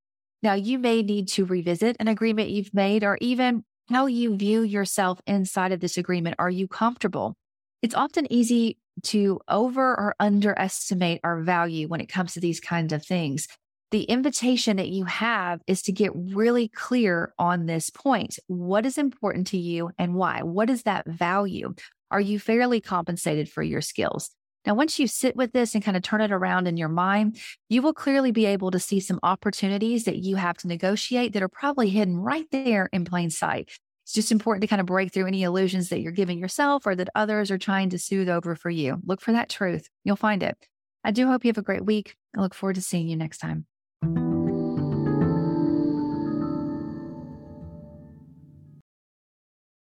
Now, 0.43 0.55
you 0.55 0.81
may 0.81 1.03
need 1.03 1.29
to 1.29 1.45
revisit 1.45 1.97
an 2.01 2.09
agreement 2.09 2.51
you've 2.51 2.75
made 2.75 3.05
or 3.05 3.17
even 3.21 3.65
how 3.89 4.07
you 4.07 4.37
view 4.37 4.63
yourself 4.63 5.21
inside 5.25 5.71
of 5.71 5.79
this 5.79 5.97
agreement. 5.97 6.35
Are 6.41 6.51
you 6.51 6.67
comfortable? 6.67 7.37
It's 7.81 7.95
often 7.95 8.33
easy 8.33 8.79
to 9.03 9.41
over 9.49 9.83
or 9.83 10.15
underestimate 10.21 11.21
our 11.25 11.43
value 11.43 11.89
when 11.89 12.01
it 12.01 12.09
comes 12.09 12.35
to 12.35 12.41
these 12.41 12.61
kinds 12.61 12.93
of 12.93 13.05
things. 13.05 13.49
The 13.91 14.05
invitation 14.05 14.79
that 14.79 14.89
you 14.89 15.05
have 15.05 15.61
is 15.67 15.83
to 15.83 15.93
get 15.93 16.11
really 16.15 16.69
clear 16.69 17.33
on 17.39 17.67
this 17.67 17.91
point. 17.91 18.39
What 18.47 18.87
is 18.87 18.99
important 18.99 19.47
to 19.49 19.59
you 19.59 19.91
and 19.99 20.15
why? 20.15 20.43
What 20.43 20.71
is 20.71 20.83
that 20.83 21.07
value? 21.07 21.75
Are 22.11 22.21
you 22.21 22.39
fairly 22.39 22.81
compensated 22.81 23.49
for 23.49 23.63
your 23.63 23.81
skills? 23.81 24.31
Now, 24.67 24.75
once 24.75 24.99
you 24.99 25.07
sit 25.07 25.37
with 25.37 25.53
this 25.53 25.75
and 25.75 25.85
kind 25.85 25.97
of 25.97 26.03
turn 26.03 26.23
it 26.23 26.33
around 26.33 26.67
in 26.67 26.77
your 26.77 26.89
mind, 26.89 27.39
you 27.69 27.83
will 27.83 27.93
clearly 27.93 28.33
be 28.33 28.47
able 28.47 28.71
to 28.71 28.79
see 28.79 28.99
some 28.99 29.21
opportunities 29.23 30.05
that 30.05 30.17
you 30.17 30.37
have 30.37 30.57
to 30.59 30.69
negotiate 30.69 31.35
that 31.35 31.43
are 31.43 31.49
probably 31.49 31.91
hidden 31.91 32.17
right 32.17 32.47
there 32.51 32.89
in 32.93 33.05
plain 33.05 33.29
sight. 33.31 33.71
It's 34.05 34.13
just 34.13 34.31
important 34.31 34.61
to 34.61 34.67
kind 34.67 34.81
of 34.81 34.87
break 34.87 35.15
through 35.15 35.27
any 35.27 35.45
illusions 35.45 35.89
that 35.89 36.01
you're 36.01 36.13
giving 36.13 36.39
yourself 36.39 36.87
or 36.87 36.95
that 36.95 37.09
others 37.15 37.51
are 37.51 37.57
trying 37.57 37.89
to 37.89 37.99
soothe 37.99 38.29
over 38.29 38.55
for 38.55 38.69
you. 38.69 38.99
Look 39.07 39.23
for 39.23 39.33
that 39.33 39.49
truth. 39.49 39.89
You'll 40.05 40.17
find 40.17 40.43
it. 40.43 40.59
I 41.03 41.11
do 41.11 41.27
hope 41.27 41.43
you 41.43 41.49
have 41.49 41.57
a 41.57 41.63
great 41.63 41.87
week. 41.87 42.15
I 42.37 42.43
look 42.43 42.53
forward 42.53 42.75
to 42.75 42.83
seeing 42.83 43.09
you 43.09 43.17
next 43.17 43.39
time. 43.39 43.65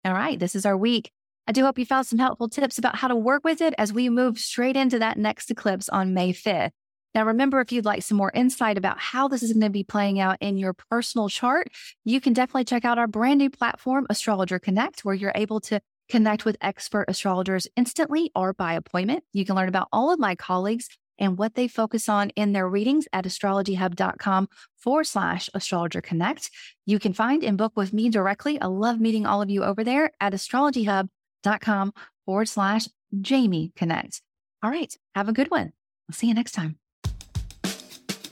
All 0.05 0.15
right, 0.15 0.39
this 0.39 0.55
is 0.55 0.65
our 0.65 0.77
week. 0.77 1.11
I 1.49 1.53
do 1.53 1.65
hope 1.65 1.77
you 1.77 1.85
found 1.85 2.07
some 2.07 2.21
helpful 2.21 2.49
tips 2.49 2.79
about 2.79 2.95
how 2.95 3.09
to 3.09 3.17
work 3.17 3.43
with 3.43 3.61
it 3.61 3.75
as 3.77 3.93
we 3.93 4.09
move 4.09 4.39
straight 4.39 4.77
into 4.77 5.01
that 5.01 5.19
next 5.19 5.51
eclipse 5.51 5.89
on 5.89 6.15
May 6.15 6.33
5th. 6.33 6.71
Now, 7.17 7.25
remember, 7.25 7.63
if 7.63 7.73
you'd 7.73 7.87
like 7.87 8.03
some 8.03 8.19
more 8.19 8.31
insight 8.35 8.77
about 8.77 8.99
how 8.99 9.27
this 9.27 9.43
is 9.43 9.55
going 9.55 9.63
to 9.63 9.71
be 9.71 9.83
playing 9.83 10.21
out 10.21 10.37
in 10.43 10.59
your 10.59 10.75
personal 10.75 11.31
chart, 11.31 11.69
you 12.05 12.21
can 12.21 12.35
definitely 12.35 12.67
check 12.67 12.85
out 12.85 12.99
our 12.99 13.07
brand 13.07 13.39
new 13.39 13.49
platform, 13.49 14.07
Astrologer 14.11 14.59
Connect, 14.59 15.03
where 15.03 15.15
you're 15.15 15.33
able 15.35 15.59
to 15.61 15.81
connect 16.11 16.45
with 16.45 16.59
expert 16.61 17.07
astrologers 17.09 17.67
instantly 17.75 18.31
or 18.37 18.53
by 18.53 18.75
appointment. 18.75 19.25
You 19.33 19.47
can 19.47 19.57
learn 19.57 19.71
about 19.71 19.89
all 19.95 20.13
of 20.13 20.19
my 20.19 20.35
colleagues 20.35 20.91
and 21.19 21.39
what 21.39 21.55
they 21.55 21.69
focus 21.69 22.07
on 22.07 22.29
in 22.37 22.53
their 22.53 22.69
readings 22.69 23.09
at 23.15 23.25
astrologyhub.com 23.25 24.49
forward 24.77 25.05
slash 25.05 25.49
astrologer 25.55 26.03
connect. 26.03 26.51
You 26.85 26.99
can 26.99 27.15
find 27.15 27.43
and 27.43 27.57
book 27.57 27.73
with 27.77 27.95
me 27.95 28.11
directly. 28.11 28.61
I 28.61 28.67
love 28.67 29.01
meeting 29.01 29.25
all 29.25 29.41
of 29.41 29.49
you 29.49 29.65
over 29.65 29.83
there 29.83 30.11
at 30.21 30.35
astrologyhub.com 30.35 31.95
forward 32.27 32.49
slash 32.51 32.89
Jamie 33.23 33.73
Connect. 33.75 34.21
All 34.63 34.69
right. 34.69 34.95
Have 35.15 35.31
a 35.31 35.33
good 35.33 35.51
one. 35.51 35.73
I'll 36.11 36.15
see 36.15 36.29
you 36.29 36.35
next 36.35 36.53
time. 36.53 36.79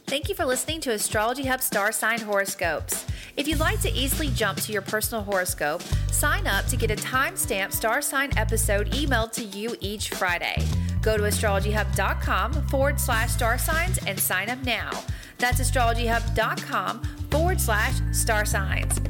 Thank 0.06 0.28
you 0.28 0.34
for 0.34 0.44
listening 0.44 0.80
to 0.82 0.92
Astrology 0.92 1.44
Hub 1.46 1.62
Star 1.62 1.90
Sign 1.90 2.20
Horoscopes. 2.20 3.06
If 3.36 3.48
you'd 3.48 3.58
like 3.58 3.80
to 3.80 3.90
easily 3.92 4.28
jump 4.28 4.60
to 4.60 4.72
your 4.72 4.82
personal 4.82 5.24
horoscope, 5.24 5.82
sign 6.12 6.46
up 6.46 6.66
to 6.66 6.76
get 6.76 6.90
a 6.90 6.96
timestamped 6.96 7.72
star 7.72 8.02
sign 8.02 8.30
episode 8.36 8.92
emailed 8.92 9.32
to 9.32 9.44
you 9.44 9.76
each 9.80 10.10
Friday. 10.10 10.62
Go 11.00 11.16
to 11.16 11.22
astrologyhub.com 11.22 12.52
forward 12.68 13.00
slash 13.00 13.30
star 13.30 13.58
signs 13.58 13.98
and 14.06 14.18
sign 14.20 14.50
up 14.50 14.62
now. 14.64 14.90
That's 15.38 15.60
astrologyhub.com 15.60 17.02
forward 17.30 17.60
slash 17.60 17.94
star 18.12 18.44
signs. 18.44 19.00